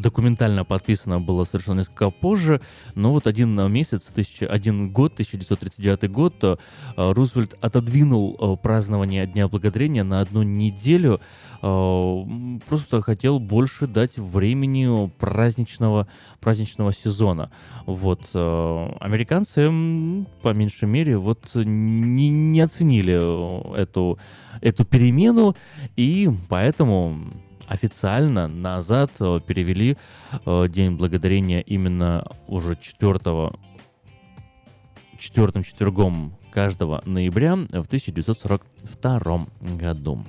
[0.00, 2.60] документально подписано было совершенно несколько позже,
[2.94, 6.56] но вот один месяц, тысяча, один год, 1939 год, э,
[6.96, 11.20] Рузвельт отодвинул э, празднование Дня Благодарения на одну неделю,
[11.60, 16.06] просто хотел больше дать времени праздничного,
[16.38, 17.50] праздничного сезона.
[17.86, 18.20] Вот.
[18.34, 19.66] Американцы,
[20.42, 24.18] по меньшей мере, вот не, не оценили эту,
[24.60, 25.56] эту перемену,
[25.96, 27.16] и поэтому
[27.66, 29.96] официально назад э, перевели
[30.44, 33.50] э, День Благодарения именно уже 4
[35.18, 39.46] четвертым четвергом каждого ноября в 1942
[39.78, 40.24] году.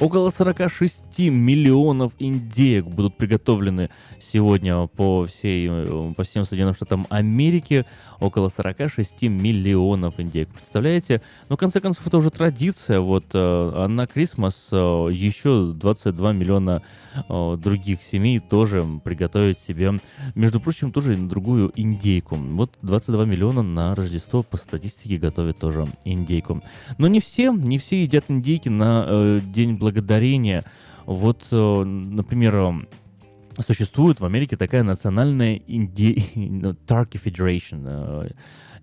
[0.00, 3.90] Около 46 миллионов индеек будут приготовлены
[4.20, 7.86] сегодня по, всей, э, по всем Соединенным Штатам Америки.
[8.18, 10.48] Около 46 миллионов индеек.
[10.48, 11.22] Представляете?
[11.48, 12.98] Ну, в конце концов, это уже традиция.
[12.98, 14.76] Вот э, на Крисмас э,
[15.12, 16.82] еще 22 миллиона
[17.28, 19.92] других семей тоже приготовить себе,
[20.34, 22.34] между прочим, тоже другую индейку.
[22.34, 26.60] Вот 22 миллиона на Рождество по статистике готовят тоже индейку.
[26.98, 29.93] Но не все, не все едят индейки на э, День Благодарения.
[31.06, 32.86] Вот, э, например,
[33.66, 36.14] существует в Америке такая национальная инди...
[36.86, 38.30] Turkey Federation, э,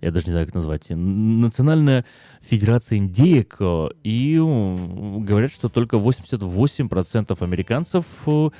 [0.00, 2.04] я даже не знаю, как назвать, Национальная
[2.40, 8.50] Федерация индеек, э, и говорят, что только 88% американцев Э,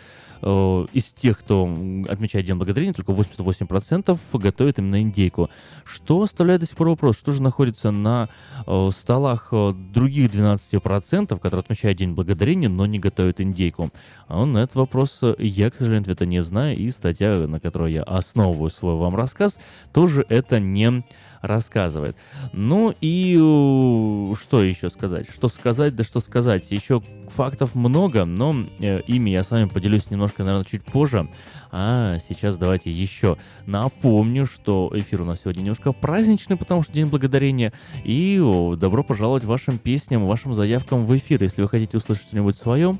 [0.42, 1.64] из тех, кто
[2.08, 5.50] отмечает День Благодарения, только 88% готовят именно индейку.
[5.84, 8.28] Что оставляет до сих пор вопрос, что же находится на
[8.66, 13.90] э, столах э, других 12%, которые отмечают День Благодарения, но не готовят индейку?
[14.26, 18.02] А на этот вопрос я, к сожалению, ответа не знаю, и статья, на которой я
[18.02, 19.58] основываю свой вам рассказ,
[19.92, 21.04] тоже это не
[21.42, 22.16] рассказывает.
[22.52, 25.26] Ну и что еще сказать?
[25.30, 26.70] Что сказать, да что сказать?
[26.70, 31.28] Еще фактов много, но э, ими я с вами поделюсь немножко, наверное, чуть позже.
[31.70, 33.36] А сейчас давайте еще
[33.66, 37.72] напомню, что эфир у нас сегодня немножко праздничный, потому что День Благодарения.
[38.04, 38.38] И
[38.76, 41.42] добро пожаловать вашим песням, вашим заявкам в эфир.
[41.42, 42.94] Если вы хотите услышать что-нибудь свое,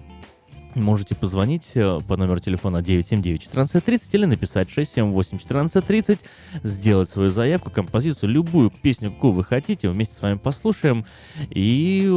[0.75, 6.18] Можете позвонить э, по номеру телефона 979-1430 или написать 678-1430,
[6.62, 11.05] сделать свою заявку, композицию, любую песню, какую вы хотите, вместе с вами послушаем,
[11.51, 12.09] и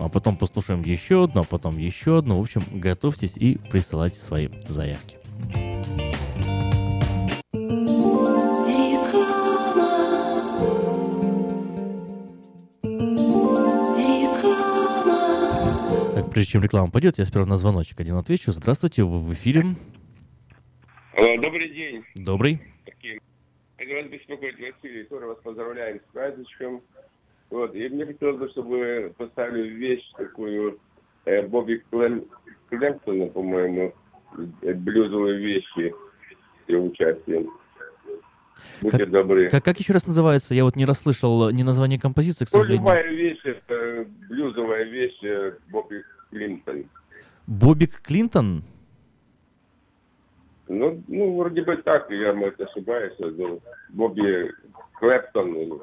[0.00, 2.38] а потом послушаем еще одну, а потом еще одну.
[2.38, 5.16] В общем, готовьтесь и присылайте свои заявки.
[16.40, 18.50] Прежде чем реклама пойдет, я сперва на звоночек один отвечу.
[18.52, 19.62] Здравствуйте, вы в эфире.
[21.14, 22.02] Алло, добрый день.
[22.14, 22.62] Добрый.
[23.76, 26.80] Это вас беспокоит Василий, тоже вас поздравляем с праздничком.
[27.50, 30.78] Вот, и мне хотелось бы, чтобы вы поставили вещь такую
[31.26, 32.24] э, Бобби Клэм,
[32.70, 33.92] Клэмптона, по-моему,
[34.62, 35.92] э, блюзовые вещи
[36.64, 37.50] с его участием.
[38.80, 39.50] Будьте как, добры.
[39.50, 40.54] Как, как еще раз называется?
[40.54, 42.82] Я вот не расслышал ни название композиции, к ну, сожалению.
[42.82, 46.84] Ну, любая вещь, это блюзовая вещь э, Бобби Клинтон.
[47.46, 48.62] Бобик Клинтон?
[50.68, 53.14] Ну, ну, вроде бы так, я, может, ошибаюсь.
[53.18, 54.52] Ну, Бобби
[54.94, 55.80] Клэптон.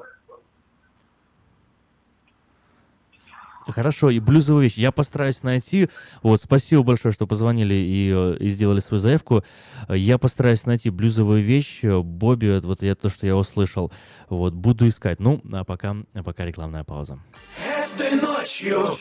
[3.66, 5.90] Хорошо, и блюзовую вещь я постараюсь найти.
[6.22, 9.44] Вот, спасибо большое, что позвонили и, э, и сделали свою заявку.
[9.90, 11.82] Я постараюсь найти блюзовую вещь.
[11.82, 13.92] Бобби, вот я то, что я услышал.
[14.30, 15.20] Вот, буду искать.
[15.20, 17.18] Ну, а пока, а пока рекламная пауза.
[17.94, 18.96] Этой ночью,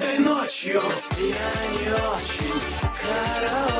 [0.00, 0.82] этой ночью
[1.18, 2.60] я не очень
[3.02, 3.79] хорошен.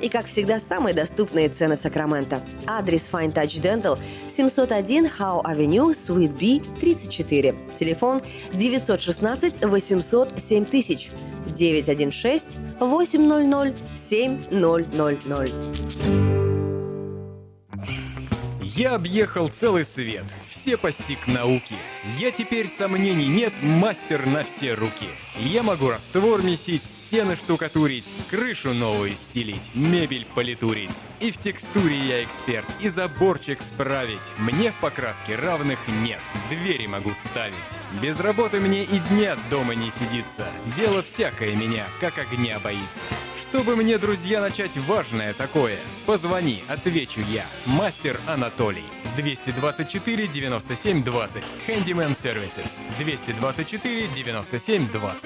[0.00, 2.40] И, как всегда, самые доступные цены в Сакраменто.
[2.66, 3.98] Адрес Fine Touch Dental
[4.30, 7.54] 701 Howe Avenue, Suite B, 34.
[7.78, 8.22] Телефон
[8.52, 11.10] 916 800 7000
[11.56, 15.52] 916 800 7000.
[18.76, 21.74] Я объехал целый свет, все постиг науки.
[22.18, 25.08] Я теперь сомнений нет, мастер на все руки.
[25.38, 30.96] Я могу раствор месить, стены штукатурить, крышу новую стелить, мебель политурить.
[31.20, 34.32] И в текстуре я эксперт, и заборчик справить.
[34.38, 37.54] Мне в покраске равных нет, двери могу ставить.
[38.00, 40.48] Без работы мне и дня дома не сидится.
[40.74, 43.02] Дело всякое меня, как огня боится.
[43.38, 45.76] Чтобы мне, друзья, начать важное такое,
[46.06, 47.44] позвони, отвечу я.
[47.66, 48.84] Мастер Анатолий.
[49.16, 51.44] 224 97 20.
[51.66, 52.78] Handyman Services.
[52.98, 55.25] 224 97 20.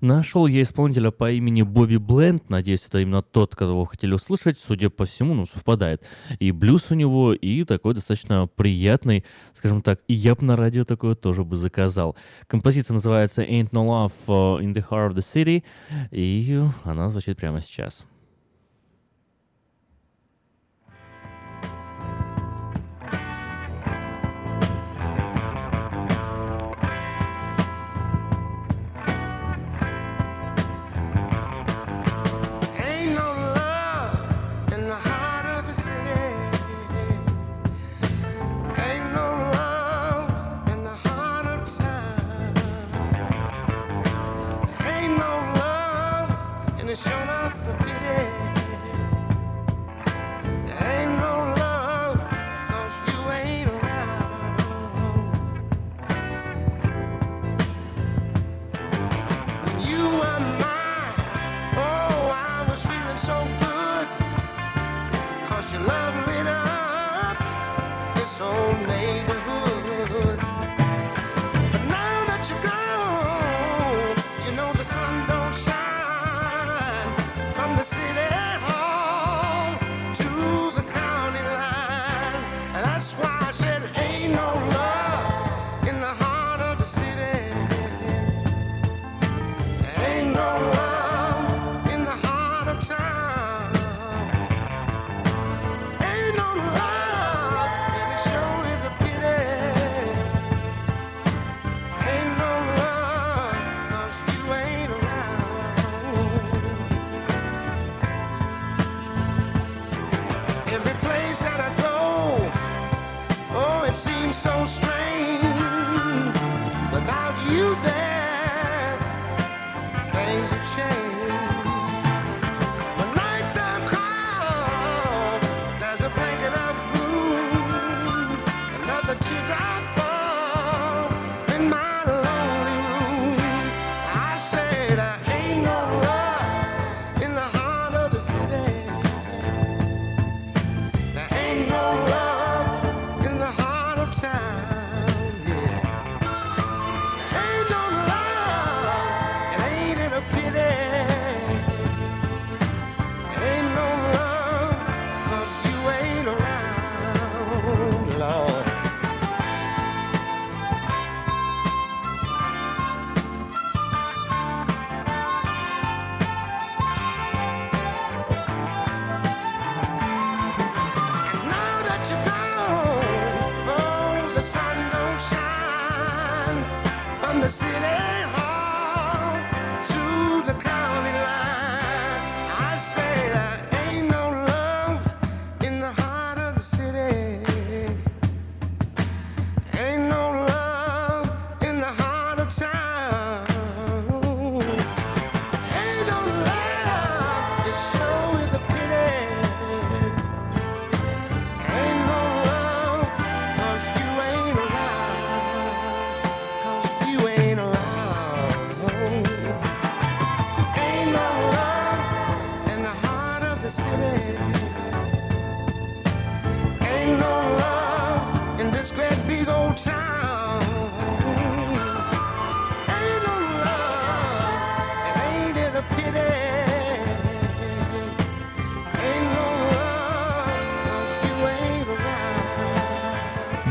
[0.00, 2.48] Нашел я исполнителя по имени Бобби Бленд.
[2.48, 4.56] Надеюсь, это именно тот, вы хотели услышать.
[4.58, 6.04] Судя по всему, ну, совпадает.
[6.38, 9.24] И блюз у него, и такой достаточно приятный,
[9.54, 12.14] скажем так, и я бы на радио такое тоже бы заказал.
[12.46, 15.64] Композиция называется Ain't No Love uh, in the Heart of the City,
[16.12, 18.04] и она звучит прямо сейчас.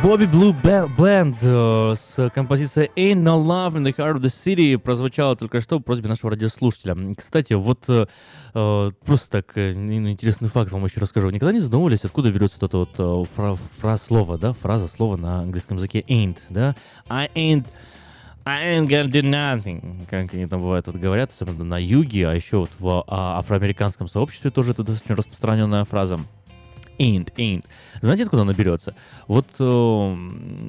[0.07, 4.77] Bobby Blue Band э, с композицией Ain't No Love in the Heart of the City
[4.77, 6.95] прозвучала только что в просьбе нашего радиослушателя.
[7.13, 8.05] Кстати, вот э,
[8.53, 11.29] э просто так интересный факт вам еще расскажу.
[11.29, 15.39] Никогда не задумывались, откуда берется вот это вот фра фраза слова, да, фраза слова на
[15.39, 16.73] английском языке ain't, да?
[17.09, 17.65] I ain't
[18.45, 22.33] I ain't gonna do nothing, как они там бывают, вот говорят, особенно на юге, а
[22.33, 26.17] еще вот в а, афроамериканском сообществе тоже это достаточно распространенная фраза
[26.99, 27.65] ain't, ain't.
[28.01, 28.95] Знаете, откуда она берется?
[29.27, 30.15] Вот э,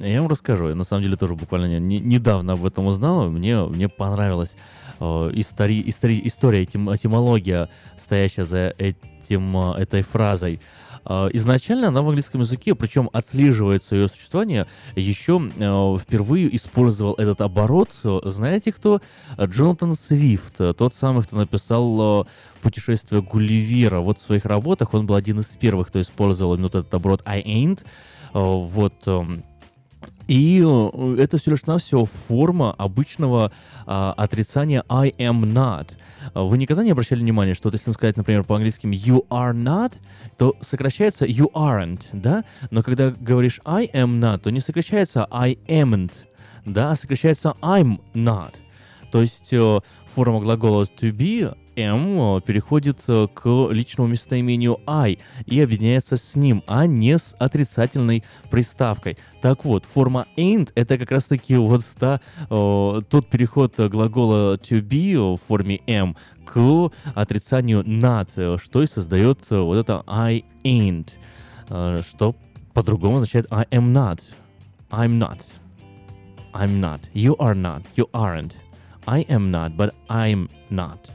[0.01, 0.69] я вам расскажу.
[0.69, 3.29] Я на самом деле тоже буквально не, недавно об этом узнал.
[3.29, 4.55] Мне, мне понравилась
[4.99, 10.59] э, истори, истори, история, этим, этимология, стоящая за этим, э, этой фразой.
[11.05, 17.89] Изначально она в английском языке, причем отслеживается ее существование, еще э, впервые использовал этот оборот.
[18.03, 19.01] Знаете кто?
[19.39, 22.25] Джонатан Свифт, тот самый, кто написал э,
[22.61, 23.99] «Путешествие Гулливера».
[23.99, 27.41] Вот в своих работах он был один из первых, кто использовал именно этот оборот «I
[27.43, 27.79] ain't».
[28.33, 29.43] Э, вот эм,
[30.29, 30.63] и
[31.17, 33.51] это все лишь навсего форма обычного
[33.87, 35.87] а, отрицания I am not.
[36.35, 39.93] Вы никогда не обращали внимания, что вот если сказать, например, по-английски you are not,
[40.37, 42.43] то сокращается you aren't, да?
[42.69, 46.11] Но когда говоришь I am not, то не сокращается I amn't,
[46.63, 48.53] да, а сокращается I'm not.
[49.11, 49.79] То есть э,
[50.13, 56.35] форма глагола to be am э, переходит э, к личному местоимению I и объединяется с
[56.35, 59.17] ним, а не с отрицательной приставкой.
[59.41, 62.19] Так вот, форма ain't это как раз таки вот да,
[62.49, 66.15] тот переход глагола to be в форме am
[66.45, 71.09] к отрицанию not, что и создает вот это I ain't,
[72.09, 72.35] что
[72.73, 74.21] по-другому означает I am not.
[74.91, 75.45] I'm not.
[76.53, 77.01] I'm not.
[77.13, 77.83] You are not.
[77.95, 78.55] You aren't.
[79.07, 81.09] I am not, but I'm not.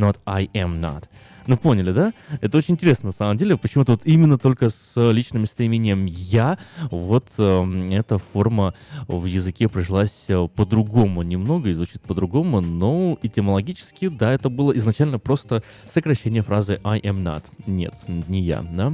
[0.00, 1.04] Not I am not.
[1.46, 2.12] Ну, поняли, да?
[2.40, 3.56] Это очень интересно, на самом деле.
[3.56, 6.58] Почему-то вот именно только с личным местоимением «я»
[6.90, 8.74] вот э, эта форма
[9.08, 15.18] в языке пришлась э, по-другому немного и звучит по-другому, но этимологически, да, это было изначально
[15.18, 17.44] просто сокращение фразы «I am not».
[17.66, 18.92] Нет, не я, да?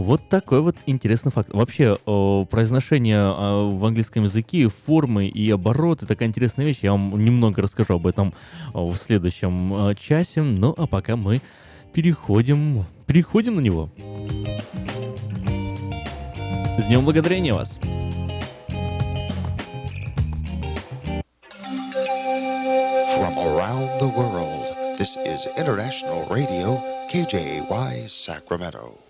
[0.00, 1.50] Вот такой вот интересный факт.
[1.52, 1.94] Вообще,
[2.50, 6.78] произношение а, в английском языке, формы и обороты, такая интересная вещь.
[6.80, 8.32] Я вам немного расскажу об этом
[8.72, 10.40] в следующем а, часе.
[10.40, 11.42] Ну, а пока мы
[11.92, 13.90] переходим, переходим на него.
[16.78, 17.78] С Днем Благодарения вас!
[23.18, 26.80] From around the world, this is International Radio,
[27.12, 29.09] KJY, Sacramento.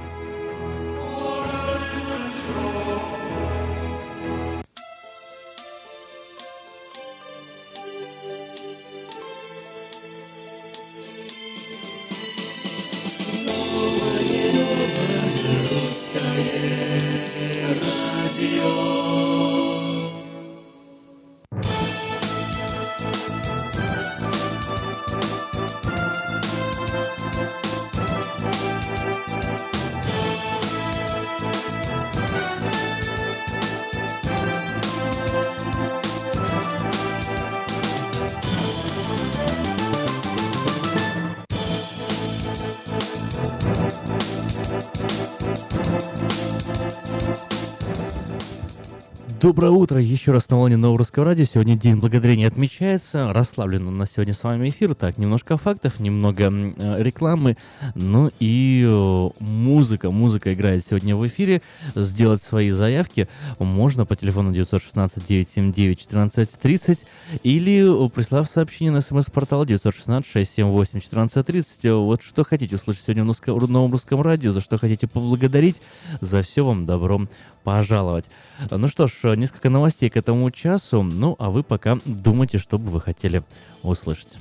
[49.51, 51.43] Доброе утро еще раз на волне Нового Русского Радио.
[51.43, 53.33] Сегодня День Благодарения отмечается.
[53.33, 54.95] Расслаблен у нас сегодня с вами эфир.
[54.95, 57.57] Так, немножко фактов, немного э, рекламы,
[57.93, 60.09] ну и э, музыка.
[60.09, 61.61] Музыка играет сегодня в эфире.
[61.95, 63.27] Сделать свои заявки
[63.59, 66.99] можно по телефону 916-979-1430
[67.43, 71.93] или прислав сообщение на смс-портал 916-678-1430.
[71.95, 75.81] Вот что хотите услышать сегодня в Новом Русском Радио, за что хотите поблагодарить,
[76.21, 77.27] за все вам добро
[77.63, 78.25] пожаловать.
[78.69, 81.03] Ну что ж, несколько новостей к этому часу.
[81.03, 83.43] Ну, а вы пока думайте, что бы вы хотели
[83.83, 84.37] услышать.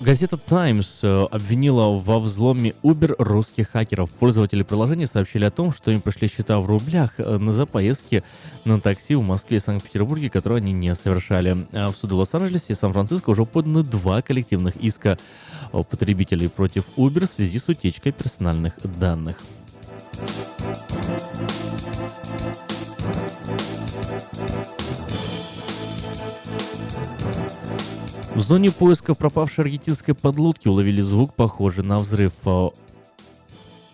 [0.00, 4.10] Газета Times э, обвинила во взломе Uber русских хакеров.
[4.10, 8.24] Пользователи приложения сообщили о том, что им пришли счета в рублях э, на за поездки
[8.64, 11.66] на такси в Москве и Санкт-Петербурге, которые они не совершали.
[11.72, 15.18] А в суды Лос-Анджелесе и Сан-Франциско уже поданы два коллективных иска
[15.72, 19.36] потребителей против Uber в связи с утечкой персональных данных.
[28.34, 32.32] В зоне поиска пропавшей аргентинской подлодки уловили звук, похожий на взрыв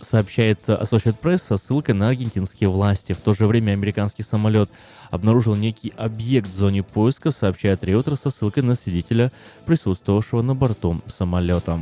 [0.01, 3.13] сообщает Associated Press со ссылкой на аргентинские власти.
[3.13, 4.71] В то же время американский самолет
[5.11, 9.33] обнаружил некий объект в зоне поиска, сообщает Реутер со ссылкой на свидетеля,
[9.65, 11.81] присутствовавшего на борту самолета.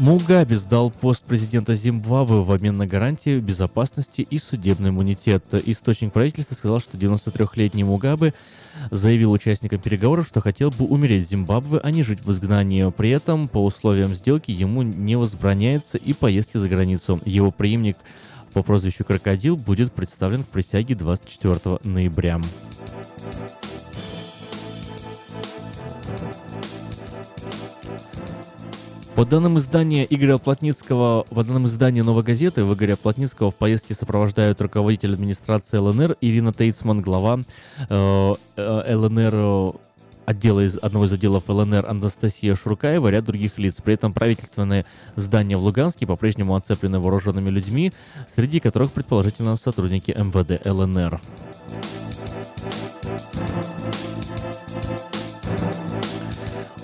[0.00, 5.44] Мугаби сдал пост президента Зимбабве в обмен на гарантии безопасности и судебный иммунитет.
[5.52, 8.32] Источник правительства сказал, что 93-летний Мугабе
[8.90, 12.90] заявил участникам переговоров, что хотел бы умереть в Зимбабве, а не жить в изгнании.
[12.90, 17.20] При этом, по условиям сделки, ему не возбраняется и поездки за границу.
[17.26, 17.98] Его преемник
[18.54, 22.40] по прозвищу Крокодил будет представлен к присяге 24 ноября.
[29.20, 33.92] По данным издания Игоря Плотницкого, по данным издания «Новой газеты», в Игоря Плотницкого в поездке
[33.92, 37.40] сопровождают руководитель администрации ЛНР Ирина Тейцман, глава
[37.90, 39.74] э, э ЛНР
[40.24, 43.76] отдела из одного из отделов ЛНР Анастасия Шуркаева, ряд других лиц.
[43.84, 47.92] При этом правительственные здания в Луганске по-прежнему оцеплены вооруженными людьми,
[48.26, 51.20] среди которых предположительно сотрудники МВД ЛНР.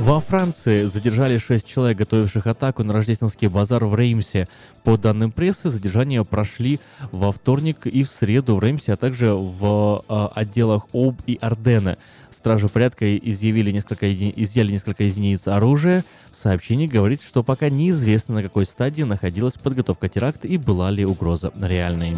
[0.06, 4.46] Во Франции задержали шесть человек, готовивших атаку на рождественский базар в Реймсе.
[4.84, 6.78] По данным прессы, задержания прошли
[7.10, 11.98] во вторник и в среду в Реймсе, а также в э, отделах ОБ и Ардена.
[12.32, 16.04] Стражи порядка изъявили несколько, изъяли несколько единиц оружия.
[16.30, 21.04] В сообщении говорится, что пока неизвестно, на какой стадии находилась подготовка теракта и была ли
[21.04, 22.14] угроза реальной.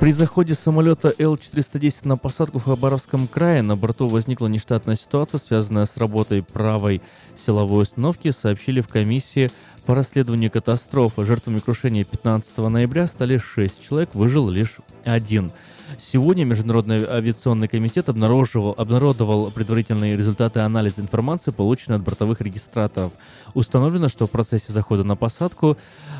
[0.00, 5.86] При заходе самолета Л-410 на посадку в Хабаровском крае на борту возникла нештатная ситуация, связанная
[5.86, 7.00] с работой правой
[7.34, 9.50] силовой установки, сообщили в комиссии
[9.86, 11.24] по расследованию катастрофы.
[11.24, 15.50] Жертвами крушения 15 ноября стали 6 человек, выжил лишь один.
[15.98, 23.12] Сегодня Международный авиационный комитет обнаруживал, обнародовал предварительные результаты анализа информации, полученной от бортовых регистраторов.
[23.56, 25.78] Установлено, что в процессе захода на посадку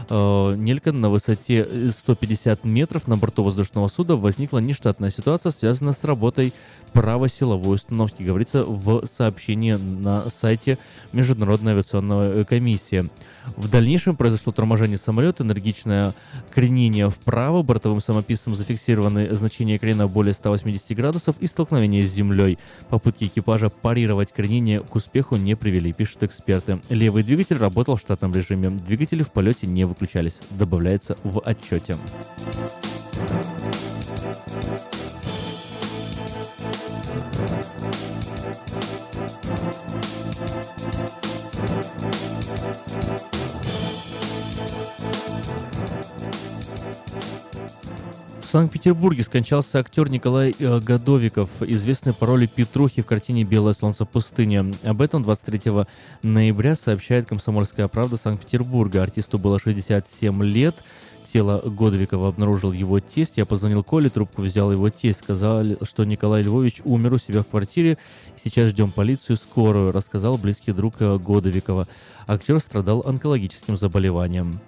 [0.08, 6.02] э, Нелькан на высоте 150 метров на борту воздушного суда возникла нештатная ситуация, связанная с
[6.02, 6.54] работой
[6.96, 10.78] правосиловой установки, говорится в сообщении на сайте
[11.12, 13.04] Международной авиационной комиссии.
[13.54, 16.14] В дальнейшем произошло торможение самолета, энергичное
[16.54, 22.58] кренение вправо, бортовым самописцем зафиксированы значения крена более 180 градусов и столкновение с землей.
[22.88, 26.80] Попытки экипажа парировать кренение к успеху не привели, пишут эксперты.
[26.88, 28.70] Левый двигатель работал в штатном режиме.
[28.70, 31.96] Двигатели в полете не выключались, добавляется в отчете.
[48.56, 54.74] Санкт-Петербурге скончался актер Николай э, Годовиков, известный по роли Петрухи в картине «Белое солнце пустыни».
[54.82, 55.84] Об этом 23
[56.22, 59.02] ноября сообщает «Комсомольская правда» Санкт-Петербурга.
[59.02, 60.74] Артисту было 67 лет.
[61.30, 63.36] Тело Годовикова обнаружил его тесть.
[63.36, 65.18] Я позвонил Коле, трубку взял его тесть.
[65.18, 67.98] Сказали, что Николай Львович умер у себя в квартире.
[68.42, 71.86] Сейчас ждем полицию, скорую, рассказал близкий друг э, Годовикова.
[72.26, 74.58] Актер страдал онкологическим заболеванием.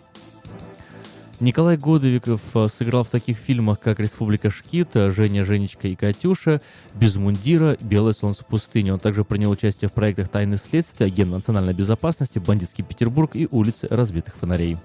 [1.41, 6.61] Николай Годовиков э, сыграл в таких фильмах, как «Республика Шкит», э, «Женя, Женечка и Катюша»,
[6.95, 8.91] «Без мундира», «Белое солнце пустыни».
[8.91, 13.87] Он также принял участие в проектах «Тайны следствия», «Агент национальной безопасности», «Бандитский Петербург» и «Улицы
[13.88, 14.79] разбитых фонарей».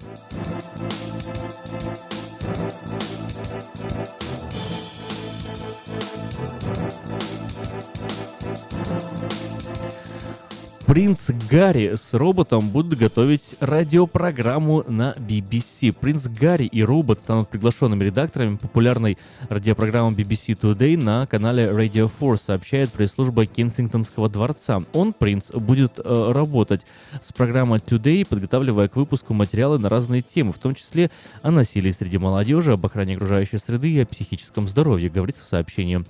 [10.94, 15.92] Принц Гарри с роботом будут готовить радиопрограмму на BBC.
[15.92, 19.18] Принц Гарри и робот станут приглашенными редакторами популярной
[19.48, 24.78] радиопрограммы BBC Today на канале Radio 4, сообщает пресс-служба Кенсингтонского дворца.
[24.92, 26.82] Он, принц, будет э, работать
[27.20, 31.10] с программой Today, подготавливая к выпуску материалы на разные темы, в том числе
[31.42, 36.04] о насилии среди молодежи, об охране окружающей среды и о психическом здоровье, говорится в сообщении.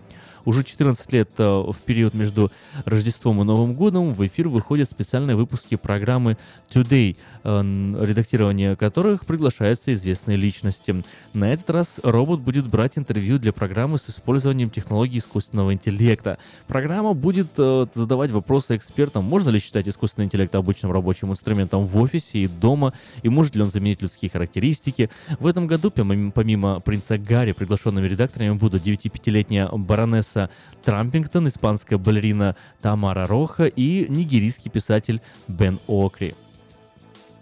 [0.45, 2.53] Уже 14 лет э, в период между
[2.85, 6.37] Рождеством и Новым годом в эфир выходят специальные выпуски программы
[6.71, 7.61] Today, э,
[8.01, 11.03] редактирование которых приглашаются известные личности.
[11.33, 16.39] На этот раз робот будет брать интервью для программы с использованием технологий искусственного интеллекта.
[16.67, 21.97] Программа будет э, задавать вопросы экспертам, можно ли считать искусственный интеллект обычным рабочим инструментом в
[21.97, 22.93] офисе и дома,
[23.23, 25.09] и может ли он заменить людские характеристики.
[25.39, 30.51] В этом году, помимо, принца Гарри, приглашенными редакторами будут 9-5-летняя баронесса Алиса
[30.85, 36.35] Трампингтон, испанская балерина Тамара Роха и нигерийский писатель Бен Окри.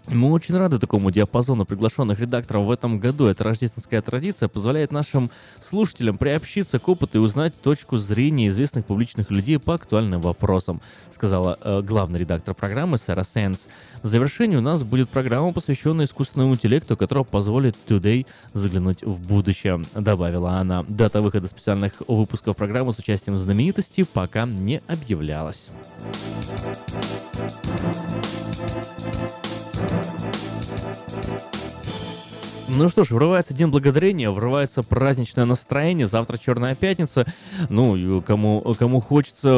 [0.07, 3.27] Мы очень рады такому диапазону приглашенных редакторов в этом году.
[3.27, 5.31] Эта рождественская традиция позволяет нашим
[5.61, 10.81] слушателям приобщиться к опыту и узнать точку зрения известных публичных людей по актуальным вопросам,
[11.13, 13.67] сказала э, главный редактор программы Сара Сенс.
[14.01, 19.83] В завершении у нас будет программа, посвященная искусственному интеллекту, которая позволит Today заглянуть в будущее,
[19.95, 20.83] добавила она.
[20.89, 25.69] Дата выхода специальных выпусков программы с участием знаменитостей пока не объявлялась.
[32.69, 37.25] Ну что ж, врывается День Благодарения, врывается праздничное настроение, завтра Черная Пятница.
[37.69, 39.51] Ну, кому, кому хочется,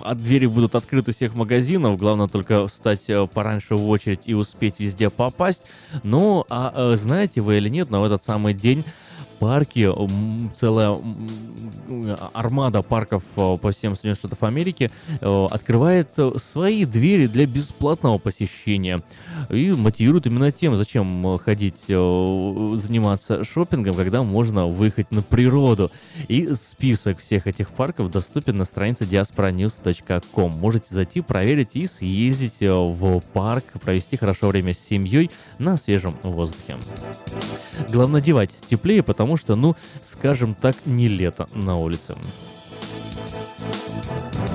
[0.00, 4.80] от двери будут открыты всех магазинов, главное только встать э, пораньше в очередь и успеть
[4.80, 5.62] везде попасть.
[6.02, 8.84] Ну, а э, знаете вы или нет, но в этот самый день
[9.38, 9.88] парки,
[10.56, 10.98] целая
[12.32, 14.90] армада парков э, по всем Соединенным Штатам Америки
[15.20, 16.10] открывает
[16.42, 19.00] свои двери для бесплатного посещения
[19.50, 25.90] и мотивирует именно тем, зачем ходить заниматься шопингом, когда можно выехать на природу.
[26.28, 30.52] И список всех этих парков доступен на странице diasporanews.com.
[30.52, 36.76] Можете зайти, проверить и съездить в парк, провести хорошо время с семьей на свежем воздухе.
[37.90, 42.14] Главное, одевайтесь теплее, потому что, ну, скажем так, не лето на улице.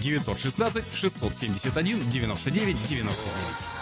[0.00, 1.58] 916 671
[2.10, 3.81] 99 99.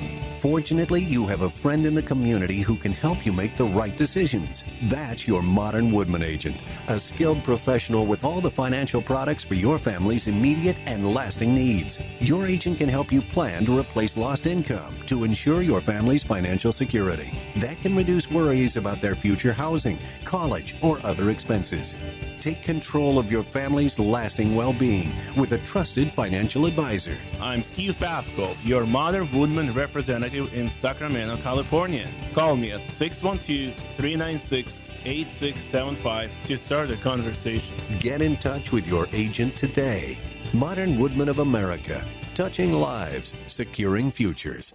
[0.41, 3.95] Fortunately, you have a friend in the community who can help you make the right
[3.95, 4.63] decisions.
[4.85, 9.77] That's your Modern Woodman agent, a skilled professional with all the financial products for your
[9.77, 11.99] family's immediate and lasting needs.
[12.19, 16.71] Your agent can help you plan to replace lost income to ensure your family's financial
[16.71, 17.31] security.
[17.57, 21.95] That can reduce worries about their future housing, college, or other expenses.
[22.39, 27.15] Take control of your family's lasting well being with a trusted financial advisor.
[27.39, 32.07] I'm Steve Babko, your Modern Woodman representative in Sacramento, California.
[32.33, 37.75] Call me at 612 396 8675 to start a conversation.
[37.99, 40.17] Get in touch with your agent today.
[40.53, 42.05] Modern Woodman of America,
[42.35, 44.73] touching lives, securing futures.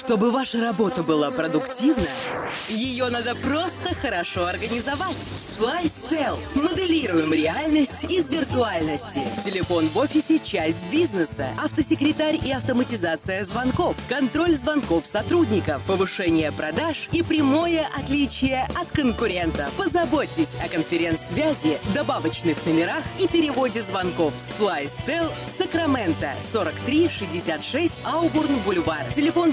[0.00, 2.06] Чтобы ваша работа была продуктивна,
[2.70, 5.14] ее надо просто хорошо организовать.
[5.60, 6.38] Splystel.
[6.54, 9.20] Моделируем реальность из виртуальности.
[9.44, 11.48] Телефон в офисе– часть бизнеса.
[11.62, 13.94] Автосекретарь и автоматизация звонков.
[14.08, 15.82] Контроль звонков сотрудников.
[15.82, 19.68] Повышение продаж и прямое отличие от конкурента.
[19.76, 24.32] Позаботьтесь о конференц-связи, добавочных номерах и переводе звонков.
[24.58, 26.32] Splystel в Сакраменто.
[26.52, 29.04] 4366 Аубурн Бульвар.
[29.14, 29.52] Телефон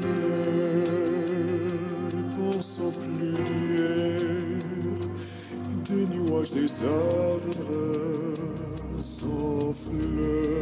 [0.00, 0.14] ne
[2.36, 4.20] pensant plus d'hier
[5.88, 7.84] des nuages des arbres
[9.00, 10.58] s'enflent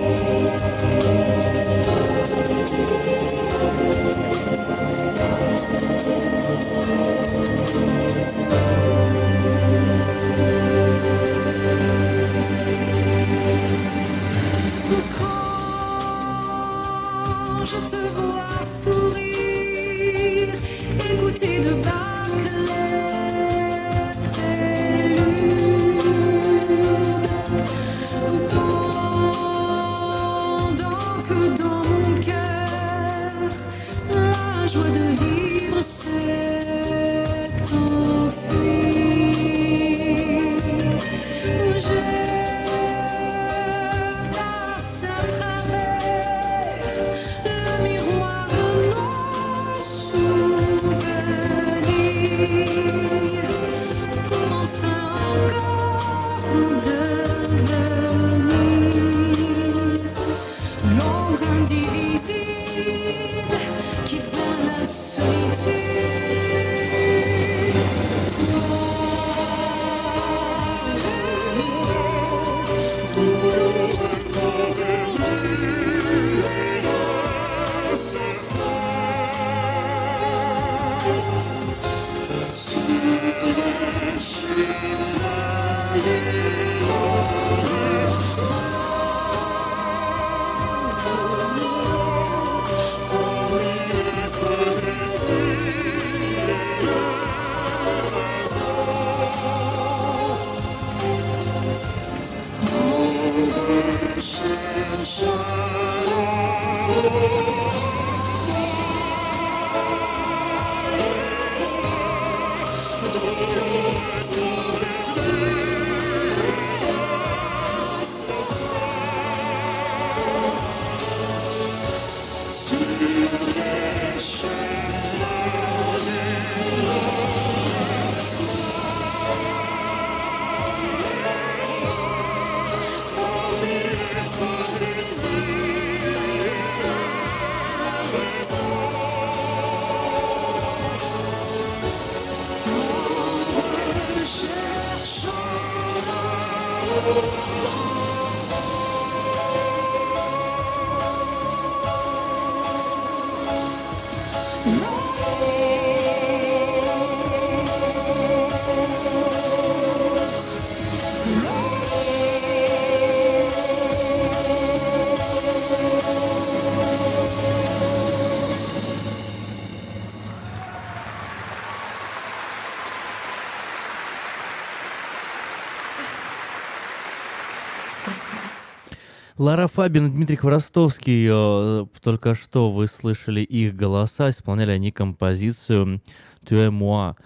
[179.41, 181.27] Лара Фабин и Дмитрий Хворостовский.
[181.31, 184.29] э, Только что вы слышали их голоса.
[184.29, 186.03] Исполняли они композицию
[186.47, 187.17] «Tu et moi».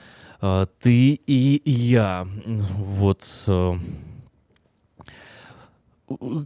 [0.80, 2.24] Ты и я.
[2.76, 3.24] Вот.
[3.48, 3.72] э,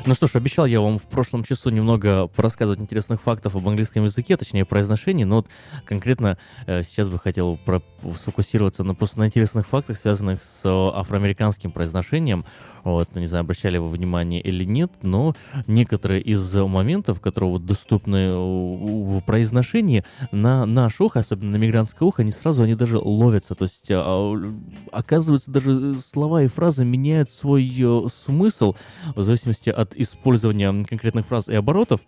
[0.08, 4.04] Ну что ж, обещал я вам в прошлом часу немного порассказывать интересных фактов об английском
[4.04, 5.48] языке, точнее произношении, но вот
[5.84, 6.38] конкретно
[6.68, 7.82] э, сейчас бы хотел про-
[8.16, 12.46] сфокусироваться на просто на интересных фактах, связанных с э, афроамериканским произношением.
[12.84, 15.34] Вот, ну, не знаю, обращали вы внимание или нет, но
[15.66, 22.22] некоторые из моментов, которые вот доступны в произношении, на наш ухо, особенно на мигрантское ухо,
[22.22, 23.56] они сразу, они даже ловятся.
[23.56, 24.54] То есть, а,
[24.92, 28.76] оказывается, даже слова и фразы меняют свой э, смысл
[29.16, 32.02] в зависимости от использования конкретных фраз и оборотов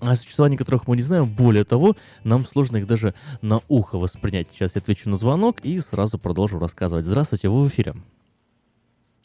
[0.00, 1.26] о существовании которых мы не знаем.
[1.26, 4.48] Более того, нам сложно их даже на ухо воспринять.
[4.48, 7.04] Сейчас я отвечу на звонок и сразу продолжу рассказывать.
[7.04, 7.94] Здравствуйте, вы в эфире.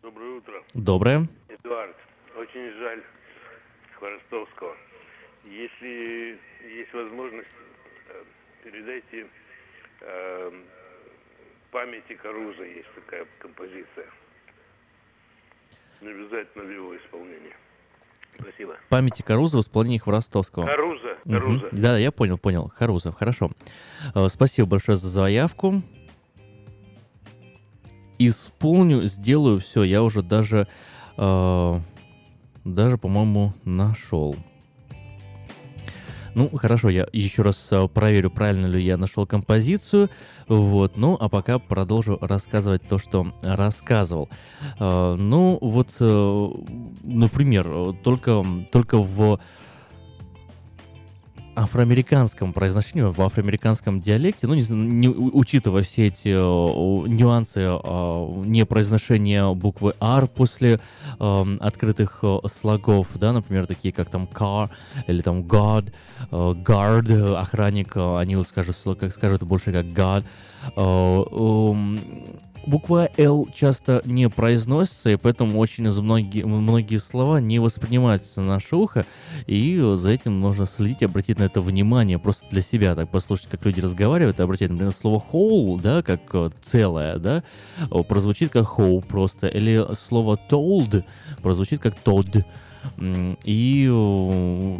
[0.02, 0.64] Доброе утро.
[0.74, 1.28] Доброе.
[1.48, 1.96] Эдуард,
[2.38, 3.04] очень жаль
[3.98, 4.76] Хворостовского.
[5.46, 6.40] Если
[6.78, 7.48] есть возможность,
[8.10, 8.24] э,
[8.64, 9.28] передайте
[10.02, 10.52] э,
[11.72, 14.10] памяти Каруза, есть такая композиция.
[16.02, 17.54] Не обязательно в его исполнении.
[18.40, 18.74] Спасибо.
[18.90, 20.66] Памяти Каруза в исполнении Хворостовского.
[20.66, 21.18] Каруза.
[21.26, 21.68] Каруза.
[21.72, 22.72] Да, я понял, понял.
[22.76, 23.50] Харуза, хорошо.
[24.14, 25.82] Э, Спасибо большое за заявку.
[28.18, 29.84] Исполню, сделаю все.
[29.84, 30.68] Я уже даже,
[31.18, 31.80] э,
[32.64, 34.36] даже, по-моему, нашел.
[36.36, 40.10] Ну, хорошо, я еще раз э, проверю, правильно ли я нашел композицию.
[40.50, 44.30] Вот, ну, а пока продолжу рассказывать то, что рассказывал.
[44.78, 46.48] Э, Ну, вот, э,
[47.04, 49.40] например, только, только в
[51.56, 57.78] афроамериканском произношении, в афроамериканском диалекте, ну, не, не учитывая все эти э, нюансы э,
[58.46, 60.80] непроизношения буквы R после
[61.20, 64.70] эм, открытых э, слогов, да, например, такие как там car
[65.08, 65.92] или там God,
[66.32, 70.24] э, guard, э, охранник, э, они вот скажут, как скажут больше как God.
[70.76, 72.00] Э, эм,
[72.66, 78.48] Буква L часто не произносится, и поэтому очень из многие, многие слова не воспринимаются на
[78.48, 79.06] наше ухо,
[79.46, 83.64] и за этим нужно следить, обратить на это внимание, просто для себя так послушать, как
[83.66, 87.44] люди разговаривают, и обратить, например, слово whole, да, как э, целое, да,
[87.92, 91.04] о, прозвучит как whole просто, или слово told
[91.44, 92.44] прозвучит как told,
[92.98, 94.80] М, и э,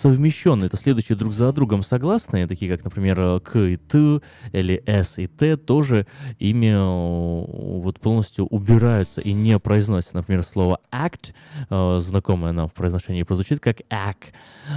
[0.00, 4.20] совмещенные, это следующие друг за другом согласные, такие как, например, э, к и т,
[4.52, 6.06] или с и т, тоже
[6.38, 10.16] ими э, вот полностью убираются и не произносятся.
[10.16, 11.34] Например, слово act,
[11.68, 14.32] э, знакомое нам в произношении, прозвучит как act,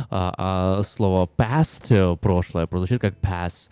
[0.09, 3.69] а, а слово past, прошлое, прозвучит как pass.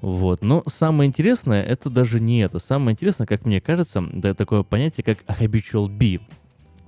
[0.00, 0.42] Вот.
[0.42, 2.58] Но самое интересное, это даже не это.
[2.58, 6.20] Самое интересное, как мне кажется, да, такое понятие, как habitual be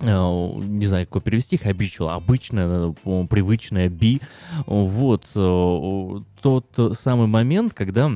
[0.01, 4.21] не знаю, как его перевести, habitual, обычное, э, привычное be.
[4.65, 8.11] Вот э, тот самый момент, когда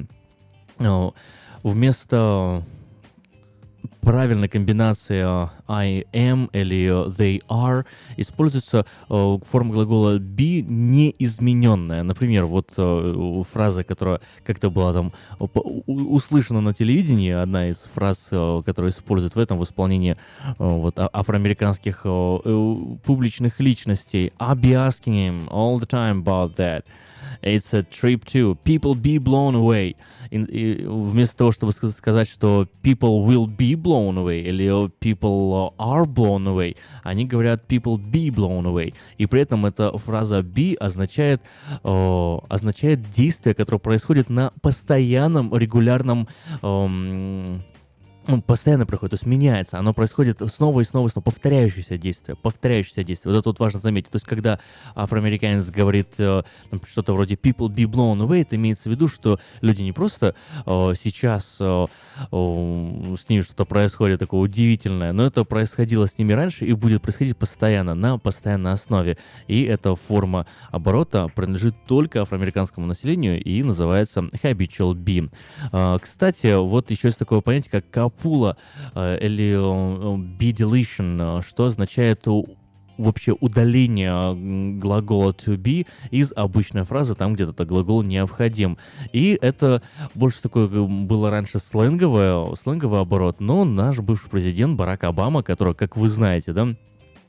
[0.80, 1.10] э,
[1.64, 2.64] вместо
[4.02, 7.86] правильной комбинации э, I am или э, they are
[8.18, 12.04] используется э, форма глагола be неизмененная.
[12.04, 12.72] Например, вот
[13.52, 18.30] фраза, которая как-то была там услышана на телевидении, одна из фраз,
[18.66, 20.18] которую используют в этом в исполнении
[20.58, 22.04] вот а- афроамериканских
[23.04, 24.34] публичных личностей.
[24.40, 26.84] I'll be asking him all the time about that.
[27.42, 28.58] It's a trip too.
[28.64, 29.96] People be blown away.
[30.30, 35.74] И- вместо того, чтобы ска- сказать, что people will be blown away или э, people
[35.78, 38.94] are blown away, они говорят people be blown away.
[39.18, 41.42] И при этом эта фраза be означает,
[41.84, 46.28] э, означает действие, которое происходит на постоянном, регулярном
[46.62, 47.64] эм,
[48.28, 52.36] ну, постоянно происходит, то есть меняется, оно происходит снова и снова и снова, повторяющееся действие,
[52.36, 53.34] повторяющееся действие.
[53.34, 54.12] Вот это вот важно заметить.
[54.12, 54.60] То есть, когда
[54.94, 56.44] афроамериканец говорит э,
[56.88, 60.36] что-то вроде people be blown away, это имеется в виду, что люди не просто
[60.66, 61.86] э, сейчас э,
[62.32, 67.02] э, с ними что-то происходит такое удивительное, но это происходило с ними раньше и будет
[67.02, 69.18] происходить постоянно, на постоянной основе.
[69.48, 75.32] И эта форма оборота принадлежит только афроамериканскому населению и называется habitual be.
[75.72, 78.58] А, Кстати, вот еще есть такое понятие, как капула
[78.96, 82.26] э, или э, be deletion, э, что означает
[82.98, 88.78] вообще удаление глагола to be из обычной фразы, там где этот глагол необходим.
[89.12, 89.82] И это
[90.14, 95.98] больше такое было раньше сленговое, сленговый оборот, но наш бывший президент Барак Обама, который, как
[95.98, 96.76] вы знаете, да,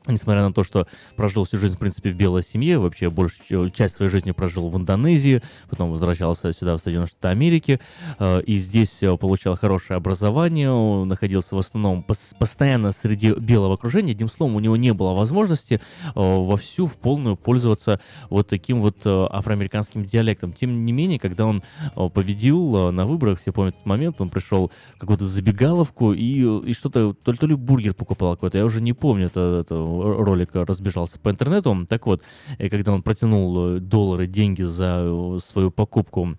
[0.06, 3.94] Несмотря на то, что прожил всю жизнь, в принципе, в белой семье, вообще большую часть
[3.94, 7.80] своей жизни прожил в Индонезии, потом возвращался сюда, в Соединенные Штаты Америки,
[8.18, 10.72] э, и здесь э, получал хорошее образование,
[11.04, 15.74] находился в основном пос- постоянно среди белого окружения, одним словом, у него не было возможности
[15.74, 20.52] э, вовсю, в полную пользоваться вот таким вот афроамериканским диалектом.
[20.52, 21.62] Тем не менее, когда он
[21.94, 27.14] победил на выборах, все помнят этот момент, он пришел в какую-то забегаловку и, и что-то,
[27.14, 31.18] то ли, то ли бургер покупал какой-то, я уже не помню, это, это ролик разбежался
[31.18, 31.86] по интернету.
[31.88, 32.22] Так вот,
[32.58, 36.36] и когда он протянул э, доллары, деньги за э, свою покупку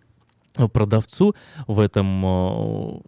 [0.56, 1.36] э, продавцу
[1.68, 3.02] в этом э,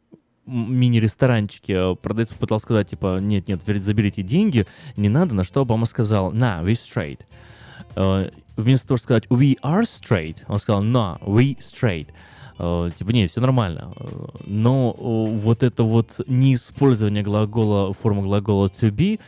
[0.45, 4.65] мини-ресторанчике, э, продавец попытался сказать, типа, нет-нет, заберите деньги,
[4.97, 7.21] не надо, на что Обама сказал, на, we straight.
[7.95, 12.09] Э, Вместо того, чтобы сказать we are straight, он сказал no, we straight.
[12.57, 13.91] Э, Типа, нет, все нормально.
[13.97, 14.05] Э,
[14.45, 19.19] Но э, вот это вот неиспользование глагола, формы глагола to be,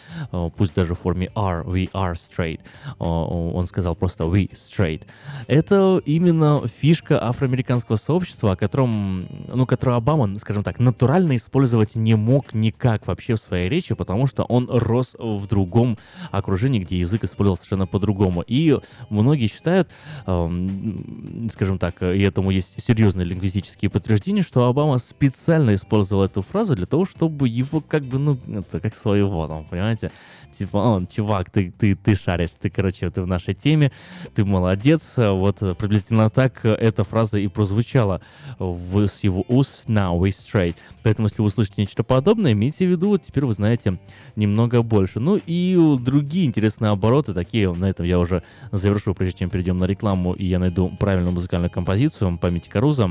[0.58, 2.60] пусть даже в форме are, we are straight,
[3.00, 5.04] он сказал просто we straight,
[5.48, 12.16] это именно фишка афроамериканского сообщества, о котором, ну, которую Обама, скажем так, натурально использовать не
[12.16, 15.98] мог никак вообще в своей речи, потому что он рос в другом
[16.32, 18.44] окружении, где язык использовался совершенно по-другому.
[18.46, 18.78] И
[19.10, 19.90] многие считают,
[20.26, 22.82] эм, скажем так, и этому есть
[23.18, 28.20] серьезные лингвистические подтверждения, что Обама специально использовал эту фразу для того, чтобы его как бы,
[28.20, 30.12] ну, это как своего, там, понимаете?
[30.58, 33.92] Типа, он, чувак, ты, ты, ты шаришь, ты, короче, ты в нашей теме,
[34.36, 35.14] ты молодец.
[35.18, 38.22] Вот приблизительно так эта фраза и прозвучала
[38.60, 40.76] в, с его уст «Now we straight».
[41.04, 43.94] Поэтому, если вы услышите нечто подобное, имейте в виду, вот теперь вы знаете
[44.36, 45.20] немного больше.
[45.20, 49.86] Ну и другие интересные обороты, такие, на этом я уже завершу, прежде чем перейдем на
[49.86, 53.07] рекламу, и я найду правильную музыкальную композицию памяти Каруза.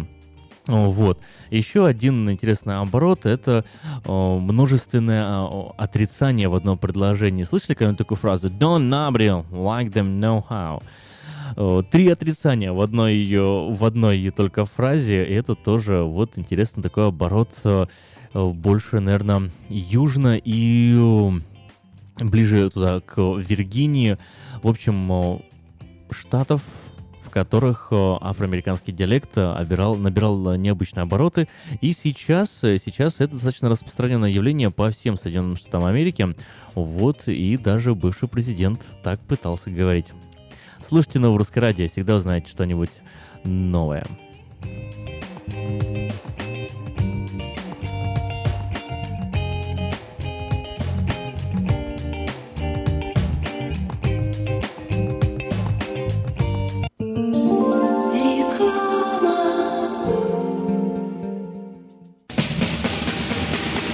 [0.66, 1.20] Вот.
[1.50, 3.64] Еще один интересный оборот— это
[4.04, 7.44] э, множественное э, отрицание в одном предложении.
[7.44, 8.48] Слышали когда-нибудь такую фразу?
[8.48, 10.82] Don't nobody like them know how.
[11.56, 15.24] Э, Три отрицания в одной ее, в одной ее только фразе.
[15.24, 17.86] И это тоже вот интересный такой оборот, э,
[18.34, 24.18] э, больше, наверное, южно и э, ближе туда, к Виргинии.
[24.64, 25.38] В общем, э,
[26.10, 26.62] штатов,
[27.36, 31.48] которых э, афроамериканский диалект э, обирал, набирал необычные обороты.
[31.82, 36.34] И сейчас, э, сейчас это достаточно распространенное явление по всем Соединенным Штатам Америки.
[36.74, 40.14] Вот, и даже бывший президент так пытался говорить.
[40.82, 43.02] Слушайте новое русское радио, всегда узнаете что-нибудь
[43.44, 44.06] новое.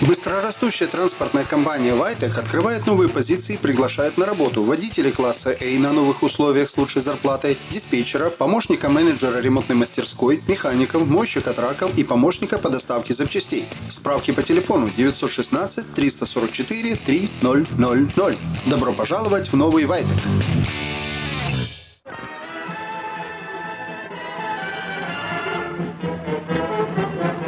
[0.07, 5.93] Быстрорастущая транспортная компания Вайтек открывает новые позиции и приглашает на работу водителей класса A на
[5.93, 12.59] новых условиях с лучшей зарплатой, диспетчера, помощника менеджера ремонтной мастерской, механиков, мойщика траков и помощника
[12.59, 13.65] по доставке запчастей.
[13.91, 18.69] Справки по телефону 916 344 3000.
[18.69, 20.19] Добро пожаловать в новый Вайтек.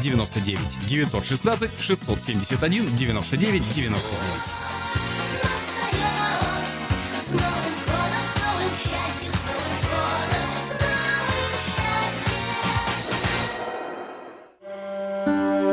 [0.00, 4.68] 99 916 671 99 99.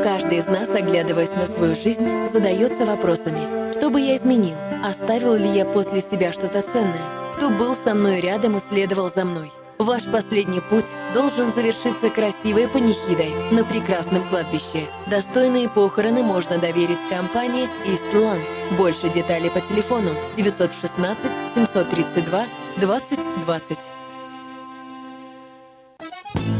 [0.02, 3.72] Каждый из нас, оглядываясь на свою жизнь, задается вопросами.
[3.72, 4.56] Что бы я изменил?
[4.82, 7.32] Оставил ли я после себя что-то ценное?
[7.34, 9.50] Кто был со мной рядом и следовал за мной?
[9.78, 14.88] Ваш последний путь должен завершиться красивой панихидой на прекрасном кладбище.
[15.06, 18.40] Достойные похороны можно доверить компании Истлан.
[18.78, 22.46] Больше деталей по телефону 916 732
[22.78, 24.05] 2020.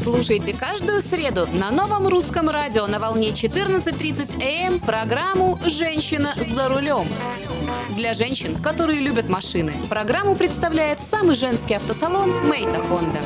[0.07, 7.09] Слушайте каждую среду на новом русском радио на волне 14.30 АМ программу «Женщина за рулем».
[7.97, 13.19] Для женщин, которые любят машины, программу представляет самый женский автосалон «Мейта Хонда».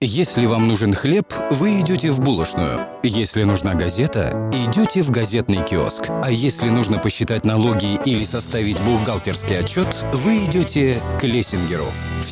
[0.00, 2.86] Если вам нужен хлеб, вы идете в булочную.
[3.02, 6.04] Если нужна газета, идете в газетный киоск.
[6.08, 11.84] А если нужно посчитать налоги или составить бухгалтерский отчет, вы идете к Лессингеру.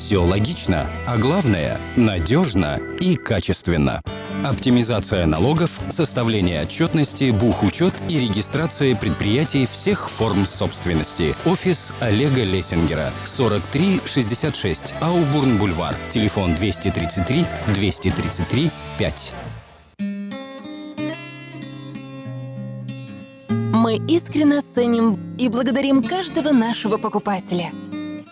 [0.07, 4.01] Все логично, а главное– надежно и качественно.
[4.45, 11.35] Оптимизация налогов, составление отчетности, бухучет и регистрация предприятий всех форм собственности.
[11.45, 13.11] Офис Олега Лессингера.
[13.25, 15.97] 4366 Аубурн-Бульвар.
[16.13, 18.71] Телефон 233 233
[19.01, 19.35] 5.
[23.73, 27.73] Мы искренне ценим и благодарим каждого нашего покупателя.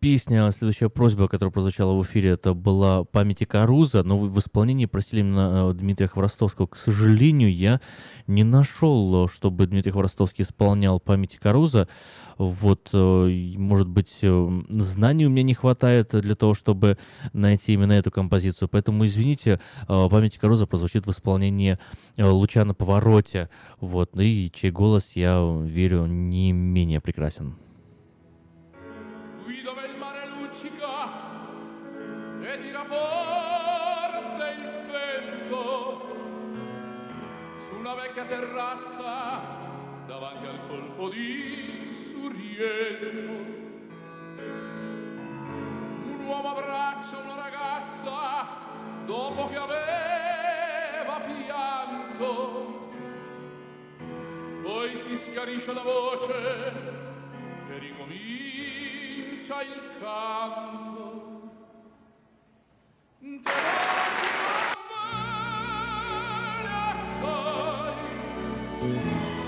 [0.00, 5.20] песня, следующая просьба, которая прозвучала в эфире, это была «Памяти Каруза», но в исполнении просили
[5.20, 6.66] именно э, Дмитрия Хворостовского.
[6.66, 7.82] К сожалению, я
[8.26, 11.86] не нашел, э, чтобы Дмитрий Хворостовский исполнял «Памяти Каруза».
[12.38, 16.96] Вот, э, может быть, знаний у меня не хватает для того, чтобы
[17.34, 18.70] найти именно эту композицию.
[18.70, 21.78] Поэтому, извините, «Памяти Каруза» прозвучит в исполнении
[22.16, 23.50] «Луча на повороте».
[23.80, 27.56] Вот, и чей голос, я верю, не менее прекрасен.
[38.20, 39.40] larga terrazza
[40.06, 43.58] davanti al golfo di Suriello.
[46.04, 48.46] Un uomo abbraccia una ragazza
[49.06, 52.88] dopo che aveva pianto.
[54.62, 56.72] Poi si schiarisce la voce
[57.70, 61.38] e ricomincia il canto.
[63.20, 64.79] Te
[68.80, 69.39] Thank you.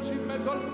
[0.00, 0.69] luci in mezzo al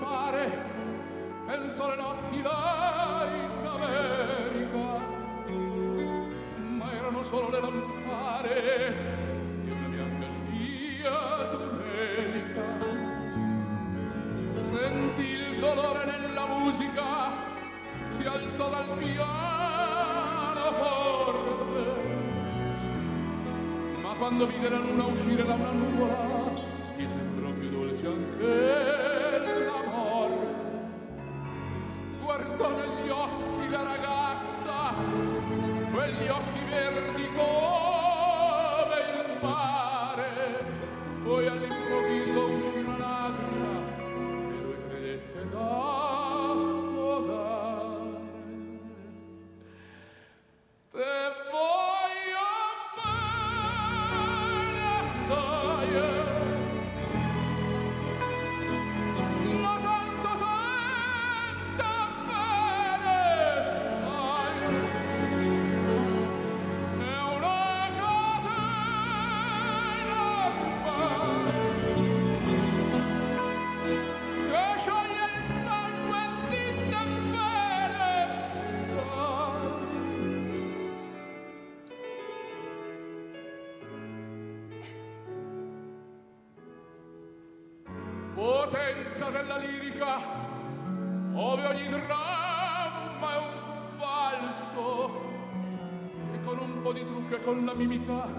[97.77, 98.36] mímica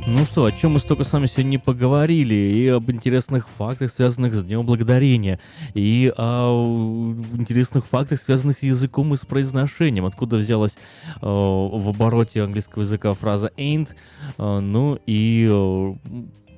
[0.09, 4.35] Ну что, о чем мы столько с вами сегодня поговорили, и об интересных фактах, связанных
[4.35, 5.37] с Днем Благодарения,
[5.73, 10.77] и о интересных фактах, связанных с языком и с произношением, откуда взялась
[11.21, 13.89] э, в обороте английского языка фраза ain't,
[14.37, 15.93] э, ну и э,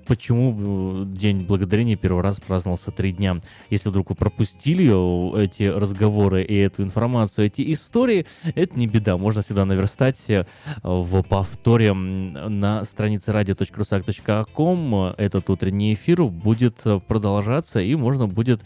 [0.09, 3.39] почему э, День Благодарения первый раз праздновался три дня.
[3.69, 8.25] Если вдруг вы пропустили э, эти разговоры и эту информацию, эти истории,
[8.55, 9.17] это не беда.
[9.17, 10.45] Можно всегда наверстать э,
[10.81, 15.13] в повторе на странице radio.rusak.com.
[15.17, 18.61] Этот утренний эфир будет продолжаться, и можно будет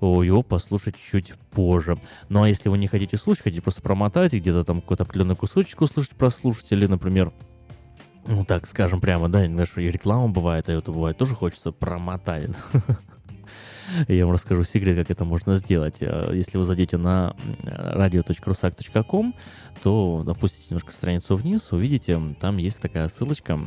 [0.00, 1.98] его послушать чуть позже.
[2.30, 5.36] Ну а если вы не хотите слушать, хотите просто промотать и где-то там какой-то определенный
[5.36, 7.32] кусочек услышать, прослушать, или, например,
[8.26, 12.50] ну так скажем прямо, да, что и реклама бывает, а это бывает тоже хочется промотать.
[14.08, 15.98] Я вам расскажу секрет, как это можно сделать.
[16.00, 19.34] Э, Если вы зайдете на radio.rusak.com,
[19.82, 23.58] то опустите немножко страницу вниз, увидите, там есть такая ссылочка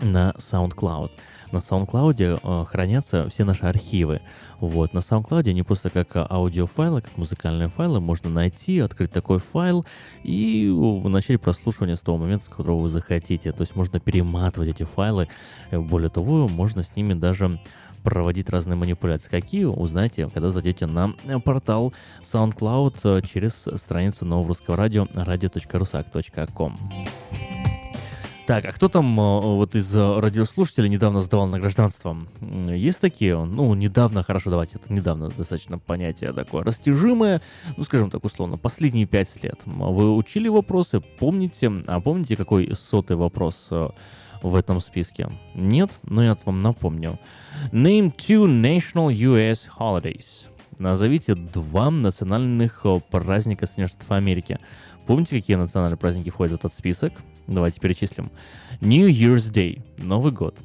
[0.00, 1.10] на SoundCloud.
[1.52, 4.20] На SoundCloud э, хранятся все наши архивы.
[4.60, 9.38] Вот, на SoundCloud они просто как э, аудиофайлы, как музыкальные файлы можно найти, открыть такой
[9.38, 9.84] файл
[10.22, 13.52] и э, начать прослушивание с того момента, с которого вы захотите.
[13.52, 15.28] То есть можно перематывать эти файлы.
[15.70, 17.60] Э, Более того, можно с ними даже
[18.02, 19.28] проводить разные манипуляции.
[19.28, 26.74] Какие, узнаете, когда зайдете на э, портал SoundCloud э, через страницу нового русского радио radio.rusak.com.
[28.50, 32.16] Так, а кто там э, вот из э, радиослушателей недавно сдавал на гражданство?
[32.40, 33.40] Есть такие?
[33.40, 37.40] Ну, недавно, хорошо, давайте, это недавно достаточно понятие такое растяжимое,
[37.76, 39.60] ну, скажем так, условно, последние пять лет.
[39.64, 43.88] Вы учили вопросы, помните, а помните, какой сотый вопрос э,
[44.42, 45.28] в этом списке?
[45.54, 45.92] Нет?
[46.02, 47.20] Ну, я вам напомню.
[47.70, 50.46] Name two national US holidays.
[50.76, 54.58] Назовите два национальных праздника Соединенных Штатов Америки.
[55.06, 57.12] Помните, какие национальные праздники входят в этот список?
[57.49, 58.31] Давайте перечислим.
[58.81, 60.57] New Year's Day, Новый год.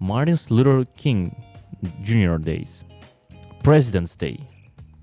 [0.00, 1.32] Martin Luther King
[2.04, 2.38] Jr.
[2.38, 2.84] Days.
[3.62, 4.40] President's Day.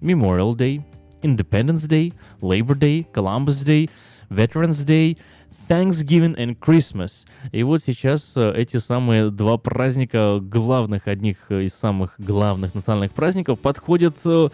[0.01, 0.81] Memorial Day.
[1.21, 2.13] Independence Day.
[2.41, 3.05] Labor Day.
[3.13, 3.89] Columbus Day.
[4.29, 5.15] Veterans Day.
[5.68, 7.26] Thanksgiving and Christmas.
[7.52, 13.58] И вот сейчас э, эти самые два праздника, главных, одних из самых главных национальных праздников,
[13.60, 14.48] подходят э,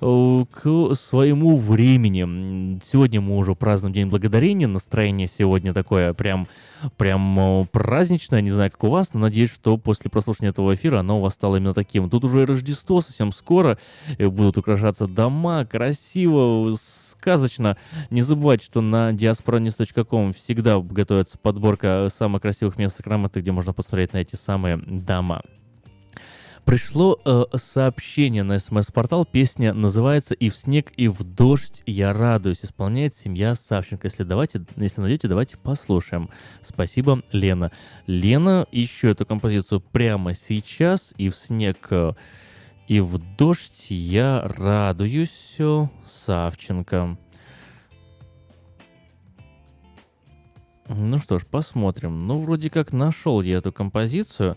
[0.00, 2.80] э, к своему времени.
[2.84, 6.46] Сегодня мы уже празднуем День Благодарения, настроение сегодня такое прям,
[6.96, 11.00] прям э, праздничное, не знаю, как у вас, но надеюсь, что после прослушивания этого эфира
[11.00, 12.08] оно у вас стало именно таким.
[12.08, 13.78] Тут уже и Рождество совсем скоро,
[14.18, 16.76] э, будут украшаться дома, красиво,
[17.26, 17.76] сказочно.
[18.10, 24.12] Не забывайте, что на diasporanews.com всегда готовится подборка самых красивых мест Сакрамента, где можно посмотреть
[24.12, 25.42] на эти самые дома.
[26.64, 29.24] Пришло э, сообщение на смс-портал.
[29.24, 32.60] Песня называется «И в снег, и в дождь я радуюсь».
[32.62, 34.06] Исполняет семья Савченко.
[34.06, 36.30] Если, давайте, если найдете, давайте послушаем.
[36.62, 37.72] Спасибо, Лена.
[38.06, 41.12] Лена, ищу эту композицию прямо сейчас.
[41.16, 42.12] «И в снег, э,
[42.88, 45.58] и в дождь я радуюсь».
[46.06, 47.16] Савченко.
[50.88, 52.26] Ну что ж, посмотрим.
[52.26, 54.56] Ну, вроде как нашел я эту композицию.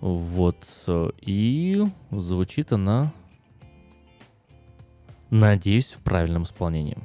[0.00, 0.66] Вот.
[1.20, 3.12] И звучит она,
[5.30, 6.96] надеюсь, в правильном исполнении.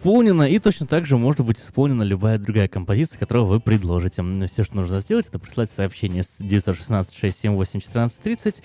[0.00, 4.24] Исполнена, и точно так же может быть исполнена любая другая композиция, которую вы предложите.
[4.46, 8.62] Все, что нужно сделать, это прислать сообщение с 916-678-1430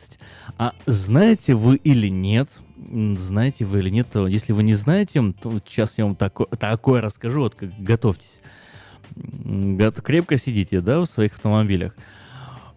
[0.56, 5.98] А знаете вы или нет, знаете вы или нет, если вы не знаете, то сейчас
[5.98, 8.40] я вам тако- такое расскажу, вот готовьтесь.
[10.05, 11.96] Крепко сидите, да, в своих автомобилях.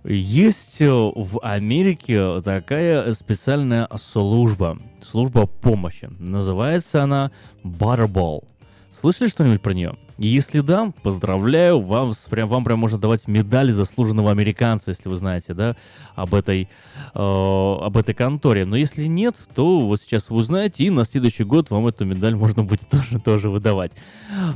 [0.03, 6.09] Есть э, в Америке такая специальная служба, служба помощи.
[6.19, 7.31] Называется она
[7.63, 8.43] Butterball.
[8.91, 9.95] Слышали что-нибудь про нее?
[10.23, 15.55] Если да, поздравляю, вам, прям, вам прям можно давать медаль заслуженного американца, если вы знаете,
[15.55, 15.75] да,
[16.13, 16.69] об этой,
[17.15, 18.65] э, об этой конторе.
[18.65, 22.35] Но если нет, то вот сейчас вы узнаете, и на следующий год вам эту медаль
[22.35, 23.93] можно будет тоже, тоже выдавать.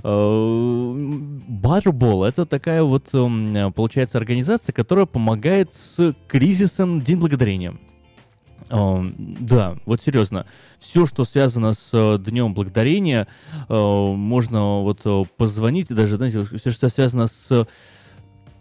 [0.04, 0.08] Э,
[1.50, 7.74] Butterball— это такая вот, эм, получается, организация, которая помогает с кризисом День Благодарения.
[8.70, 10.46] Да, вот серьезно.
[10.80, 13.28] Все, что связано с э, Днем Благодарения,
[13.70, 17.68] э, можно вот э, позвонить, даже, знаете, все, что связано с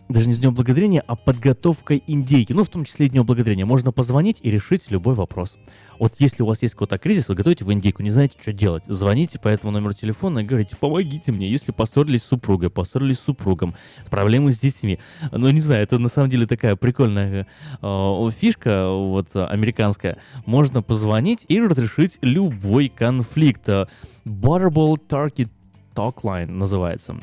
[0.09, 2.53] даже не с Днем Благодарения, а подготовкой индейки.
[2.53, 3.65] Ну, в том числе и Днем Благодарения.
[3.65, 5.57] Можно позвонить и решить любой вопрос.
[5.99, 8.83] Вот если у вас есть какой-то кризис, вы готовите в индейку, не знаете, что делать,
[8.87, 13.25] звоните по этому номеру телефона и говорите, помогите мне, если поссорились с супругой, поссорились с
[13.25, 13.75] супругом,
[14.11, 14.99] проблемы с детьми.
[15.31, 17.47] Ну, не знаю, это на самом деле такая прикольная
[17.81, 20.19] э, фишка, вот, американская.
[20.47, 23.69] Можно позвонить и разрешить любой конфликт.
[23.69, 23.87] Э,
[24.25, 25.49] Butterball Turkey
[25.95, 27.17] Talk Line называется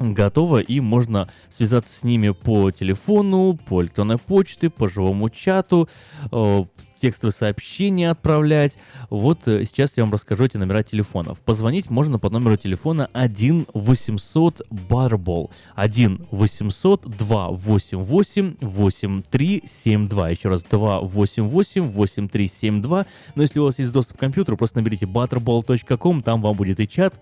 [0.00, 5.88] готово, и можно связаться с ними по телефону, по электронной почте, по живому чату,
[6.32, 6.64] э,
[7.00, 8.76] текстовые сообщения отправлять.
[9.08, 11.40] Вот э, сейчас я вам расскажу эти номера телефонов.
[11.40, 15.50] Позвонить можно по номеру телефона 1 800 Butterball.
[15.74, 20.30] 1 800 288 8372.
[20.30, 23.06] Еще раз 288 8372.
[23.34, 26.88] Но если у вас есть доступ к компьютеру, просто наберите butterball.com, там вам будет и
[26.88, 27.14] чат,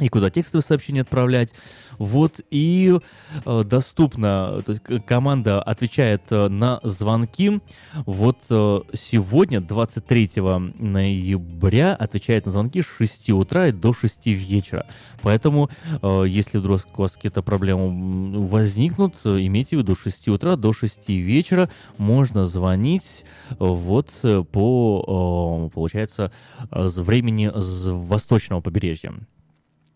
[0.00, 1.52] и куда текстовые сообщения отправлять.
[1.98, 2.96] Вот, и
[3.44, 7.60] э, доступно, то есть команда отвечает э, на звонки.
[8.06, 10.30] Вот э, сегодня, 23
[10.78, 14.86] ноября, отвечает на звонки с 6 утра и до 6 вечера.
[15.22, 15.70] Поэтому,
[16.02, 20.72] э, если вдруг у вас какие-то проблемы возникнут, имейте в виду, с 6 утра до
[20.72, 21.68] 6 вечера
[21.98, 23.24] можно звонить
[23.58, 26.32] вот э, по, э, получается,
[26.70, 29.12] э, времени с восточного побережья.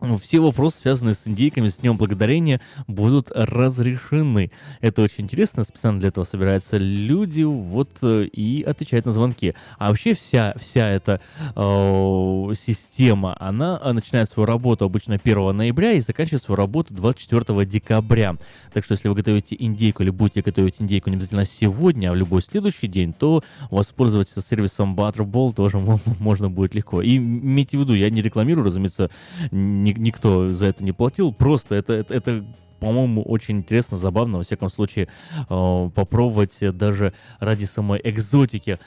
[0.04, 4.50] Ну, Все вопросы, связанные с индейками, с Днем Благодарения, будут разрешены.
[4.80, 9.54] Это очень интересно, специально для этого собираются люди, вот, э, и отвечают на звонки.
[9.78, 11.20] А вообще вся, вся эта
[11.54, 17.64] э, система, она э, начинает свою работу обычно 1 ноября и заканчивает свою работу 24
[17.64, 18.36] декабря.
[18.72, 22.16] Так что если вы готовите индейку или будете готовить индейку не обязательно сегодня, а в
[22.16, 27.02] любой следующий день, то воспользоваться сервисом Butterball тоже мо- можно будет легко.
[27.02, 29.08] И имейте в виду, я не рекламирую, разумеется,
[29.52, 32.44] ни- никто за это не платил, просто это, это, это
[32.82, 35.06] по-моему, очень интересно, забавно, во всяком случае,
[35.48, 38.78] э, попробовать даже ради самой экзотики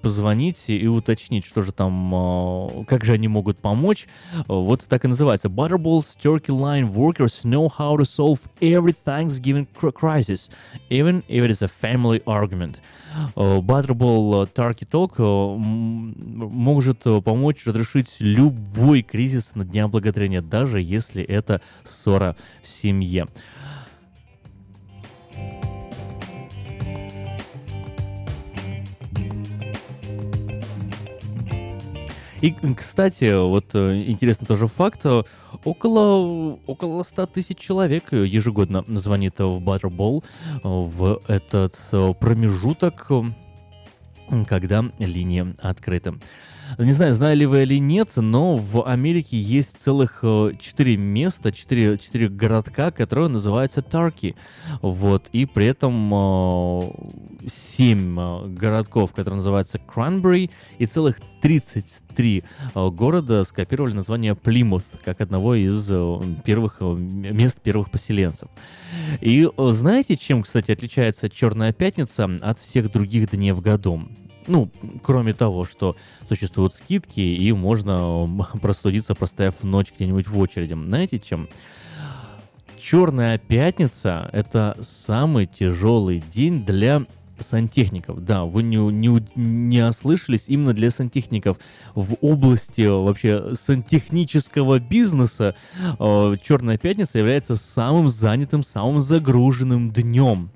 [0.00, 4.06] позвонить и уточнить, что же там, э, как же они могут помочь.
[4.46, 5.48] Вот так и называется.
[5.48, 10.48] Butterballs Turkey Line workers know how to solve every Thanksgiving cr- crisis,
[10.88, 12.78] even if it is a family argument.
[13.34, 20.80] Э, Butterball э, Turkey Talk э, может помочь разрешить любой кризис на Дня Благодарения, даже
[20.80, 23.26] если это ссора в семье.
[32.42, 35.06] И, кстати, вот интересный тоже факт,
[35.66, 43.10] около, около 100 тысяч человек э, ежегодно звонит в Butterball э, в этот э, промежуток,
[44.48, 46.14] когда линия открыта.
[46.78, 51.52] Не знаю, знали ли вы или нет, но в Америке есть целых э, четыре места,
[51.52, 51.96] четыре,
[52.28, 54.36] городка, которые называются Тарки.
[54.82, 56.80] Вот, и при этом э,
[57.52, 62.42] семь э, городков, которые называются Кранбери, и целых 33
[62.74, 65.86] э, города скопировали название Плимут, как одного из
[66.44, 68.48] первых мест первых поселенцев.
[69.20, 74.02] И знаете, чем, кстати, отличается Черная Пятница от всех других дней в году?
[74.46, 74.70] Ну,
[75.02, 75.94] кроме того, что
[76.28, 78.28] существуют скидки, и можно
[78.62, 80.74] простудиться, простояв ночь где-нибудь в очереди.
[80.74, 81.48] Знаете чем?
[82.78, 87.04] Черная пятница— это самый тяжелый день для
[87.38, 88.24] сантехников.
[88.24, 91.58] Да, вы не, не, не ослышались, именно для сантехников.
[91.94, 95.54] В области вообще сантехнического бизнеса
[95.98, 100.50] э, Черная пятница является самым занятым, самым загруженным днем.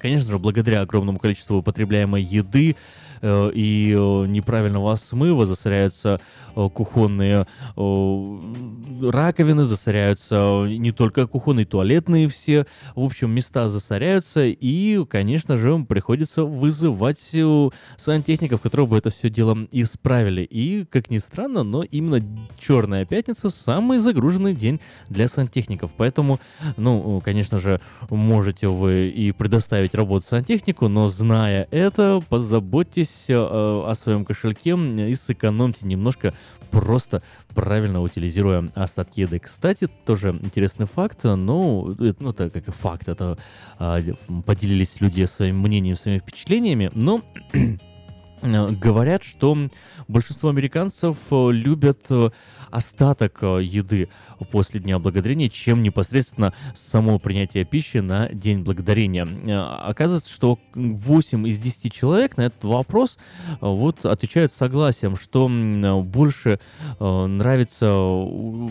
[0.00, 2.76] Конечно же, благодаря огромному количеству употребляемой еды
[3.22, 7.46] и э, неправильного смыва засоряются э, кухонные
[7.76, 8.26] э,
[9.02, 12.66] раковины, засоряются не только кухонные, туалетные все.
[12.94, 19.30] В общем, места засоряются, и, конечно же, приходится вызывать э, сантехников, которые бы это все
[19.30, 20.42] дело исправили.
[20.42, 22.20] И, как ни странно, но именно
[22.58, 25.92] Черная пятница самый загруженный день для сантехников.
[25.96, 26.40] Поэтому,
[26.76, 27.80] ну, конечно же,
[28.10, 35.14] можете вы и предоставить работу сантехнику, но зная это, позаботьтесь э, о своем кошельке и
[35.14, 36.34] сэкономьте немножко,
[36.70, 37.22] просто
[37.54, 39.38] правильно утилизируя остатки еды.
[39.38, 43.38] Кстати, тоже интересный факт, ну, это, ну, это как факт, это
[43.78, 43.98] а,
[44.44, 47.22] поделились люди своим мнением, своими впечатлениями, но
[48.42, 49.56] говорят, что
[50.08, 52.30] большинство американцев э, любят э,
[52.70, 54.08] остаток э, еды
[54.44, 59.26] после Дня Благодарения, чем непосредственно само принятие пищи на День Благодарения.
[59.26, 63.18] Э, Оказывается, что 8 из 10 человек на этот вопрос
[63.48, 65.48] э, вот отвечают согласием, что
[66.04, 66.58] больше
[66.98, 67.86] э, нравится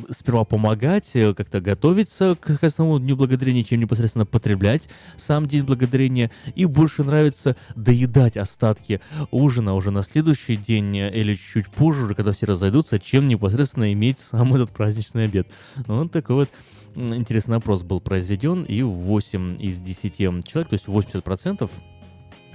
[0.09, 6.65] сперва помогать, как-то готовиться к, самому Дню Благодарения, чем непосредственно потреблять сам День Благодарения, и
[6.65, 9.01] больше нравится доедать остатки
[9.31, 14.53] ужина уже на следующий день или чуть позже, когда все разойдутся, чем непосредственно иметь сам
[14.55, 15.47] этот праздничный обед.
[15.87, 16.49] Вот такой вот
[16.95, 21.69] интересный опрос был произведен, и 8 из 10 человек, то есть 80%,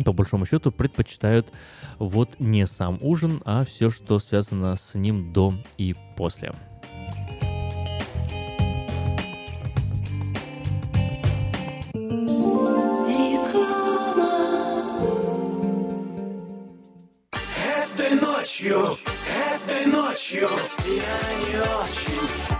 [0.05, 1.53] по большому счету, предпочитают
[1.99, 6.53] вот не сам ужин, а все, что связано с ним до и после.
[17.77, 18.99] Этой ночью,
[19.29, 20.49] этой ночью
[20.87, 22.60] я не очень.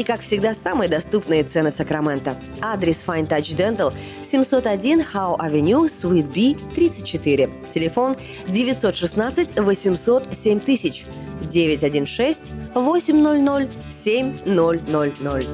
[0.00, 2.34] И, как всегда, самые доступные цены в Сакраменто.
[2.62, 3.92] Адрес Fine Touch Dental
[4.24, 7.50] 701 Howe Avenue, Suite B, 34.
[7.70, 8.16] Телефон
[8.48, 11.04] 916 800 7000
[11.52, 15.46] 916 800 7000.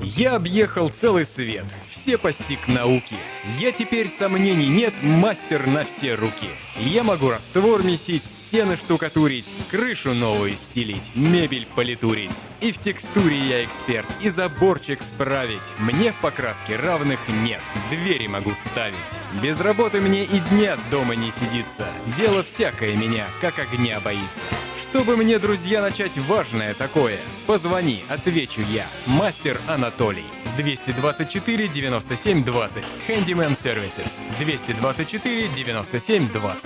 [0.00, 3.16] Я объехал целый свет, все постиг науки.
[3.60, 6.48] Я теперь сомнений нет, мастер на все руки.
[6.78, 12.36] Я могу раствор месить, стены штукатурить, крышу новую стелить, мебель политурить.
[12.60, 15.72] И в текстуре я эксперт, и заборчик справить.
[15.78, 18.96] Мне в покраске равных нет, двери могу ставить.
[19.42, 21.88] Без работы мне и дня дома не сидится.
[22.14, 24.42] Дело всякое меня, как огня боится.
[24.78, 28.86] Чтобы мне, друзья, начать важное такое, позвони, отвечу я.
[29.06, 30.26] Мастер Анатолий.
[30.56, 32.84] 224 97 20.
[33.08, 34.20] Handyman Services.
[34.38, 36.65] 224 97 20.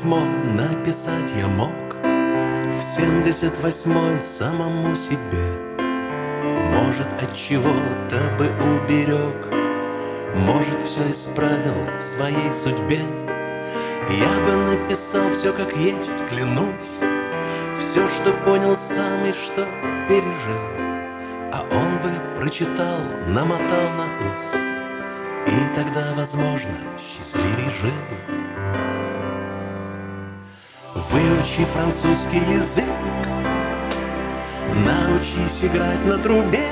[0.00, 0.20] Письмо
[0.54, 1.70] написать я мог.
[2.02, 5.52] В семьдесят восьмой самому себе.
[6.72, 8.46] Может, от чего-то бы
[8.76, 9.52] уберег.
[10.34, 13.00] Может, все исправил в своей судьбе.
[14.08, 16.96] Я бы написал все как есть, клянусь.
[17.78, 19.66] Все, что понял сам и что
[20.08, 20.62] пережил.
[21.52, 24.54] А он бы прочитал, намотал на ус.
[25.46, 27.92] И тогда, возможно, счастливей жил
[30.92, 32.84] Выучи французский язык.
[34.84, 36.66] Научись играть на трубе.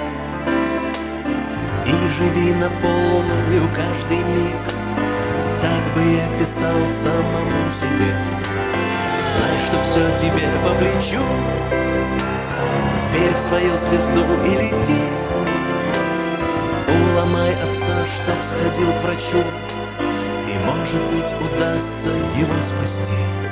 [1.86, 4.56] И живи на полную каждый миг.
[5.62, 8.12] Так бы я писал самому себе.
[9.30, 11.22] Знай, что все тебе по плечу.
[13.12, 15.04] Верь в свою звезду и лети.
[16.88, 19.44] Уломай отца, чтоб сходил к врачу.
[20.48, 23.47] И, может быть, удастся его спасти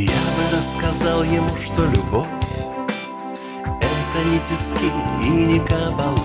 [0.00, 2.26] я бы рассказал ему, что любовь
[3.80, 4.90] Это не тиски
[5.22, 6.18] и не кабала.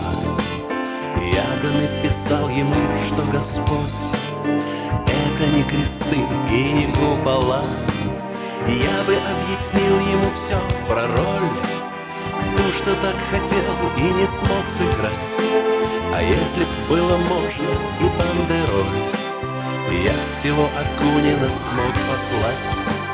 [1.19, 2.73] Я бы написал ему,
[3.07, 4.05] что Господь
[5.07, 6.19] Это не кресты
[6.51, 7.63] и не купола.
[8.67, 10.57] Я бы объяснил ему все
[10.87, 11.49] про роль
[12.57, 13.63] То, что так хотел
[13.97, 15.35] и не смог сыграть.
[16.13, 17.69] А если б было можно
[17.99, 18.95] и бандероль
[19.91, 23.04] Я всего Акунина смог послать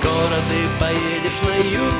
[0.00, 1.94] Скоро ты поедешь на юг.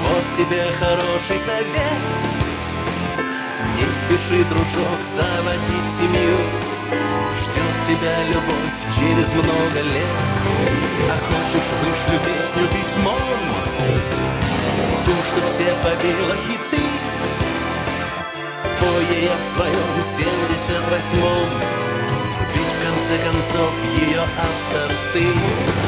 [0.00, 2.02] Вот тебе хороший совет.
[3.76, 6.36] Не спеши, дружок, заводить семью.
[7.42, 10.32] Ждет тебя любовь через много лет.
[11.10, 13.20] А хочешь, вышлю песню письмом?
[15.04, 16.82] Ту, что все побила хиты
[18.52, 21.48] Спой я в своем семьдесят восьмом.
[22.52, 25.85] Ведь в конце концов ее автор ты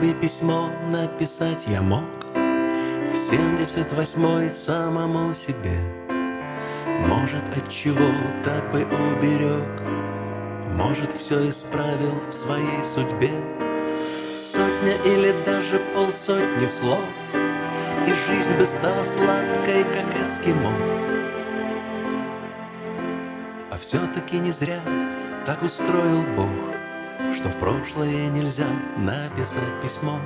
[0.00, 2.04] бы письмо написать я мог.
[2.32, 5.78] В семьдесят восьмой самому себе.
[7.06, 9.68] Может, от чего-то бы уберег.
[10.74, 13.30] Может, все исправил в своей судьбе.
[14.40, 17.04] Сотня или даже полсотни слов.
[18.06, 20.72] И жизнь бы стала сладкой, как эскимо.
[23.70, 24.80] А все-таки не зря
[25.44, 26.69] так устроил Бог
[27.40, 28.66] что в прошлое нельзя
[28.98, 30.20] написать письмо.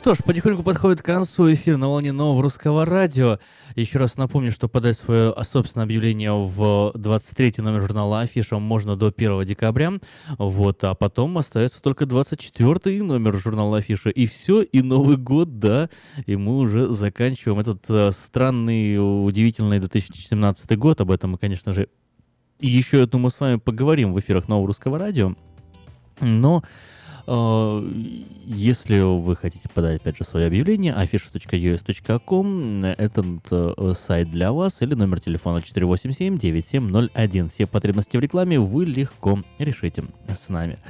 [0.00, 3.38] Что ж, потихоньку подходит к концу эфир на волне нового русского радио.
[3.76, 9.12] Еще раз напомню, что подать свое собственное объявление в 23 номер журнала Афиша можно до
[9.14, 9.92] 1 декабря.
[10.38, 14.08] Вот, а потом остается только 24 номер журнала Афиша.
[14.08, 15.90] И все, и Новый год, да.
[16.24, 21.02] И мы уже заканчиваем этот э, странный, удивительный 2017 год.
[21.02, 21.90] Об этом мы, конечно же,
[22.58, 25.34] еще, я думаю, с вами поговорим в эфирах нового русского радио.
[26.22, 26.62] Но
[27.32, 34.94] если вы хотите подать, опять же, свое объявление, afisha.us.com, этот э, сайт для вас, или
[34.94, 37.48] номер телефона 487-9701.
[37.48, 40.02] Все потребности в рекламе вы легко решите
[40.36, 40.80] с нами.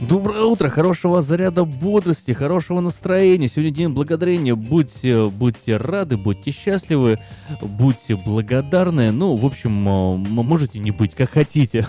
[0.00, 3.48] Доброе утро, хорошего заряда бодрости, хорошего настроения.
[3.48, 4.54] Сегодня день благодарения.
[4.54, 7.18] Будьте, будьте рады, будьте счастливы,
[7.60, 9.12] будьте благодарны.
[9.12, 11.86] Ну, в общем, э, можете не быть, как хотите,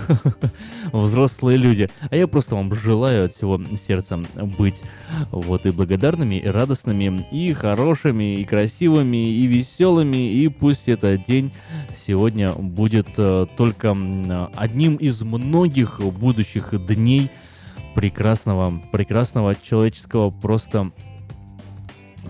[0.91, 1.89] взрослые люди.
[2.09, 4.19] А я просто вам желаю от всего сердца
[4.57, 4.81] быть
[5.31, 10.33] вот и благодарными, и радостными, и хорошими, и красивыми, и веселыми.
[10.33, 11.53] И пусть этот день
[11.95, 13.95] сегодня будет э, только
[14.55, 17.31] одним из многих будущих дней,
[17.95, 20.91] прекрасного, прекрасного человеческого просто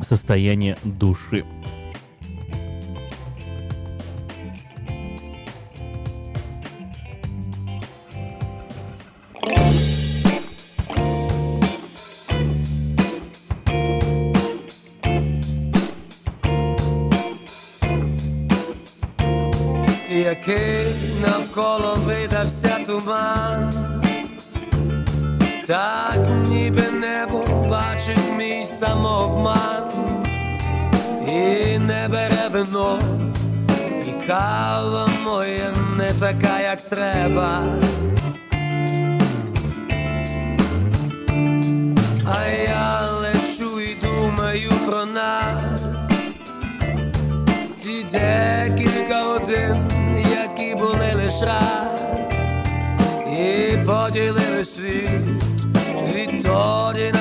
[0.02, 1.44] состояния души.
[20.32, 23.91] який навколо видався туман,
[25.72, 29.92] так ніби небо бачить мій самообман,
[31.28, 33.00] і не бере вино,
[34.06, 37.64] і кава моя не така, як треба.
[42.26, 45.82] А я лечу і думаю про нас
[47.84, 49.78] ті декілька годин,
[50.32, 52.02] які були лиш раз,
[53.40, 55.41] і поділили світ.
[56.42, 57.21] 昨天的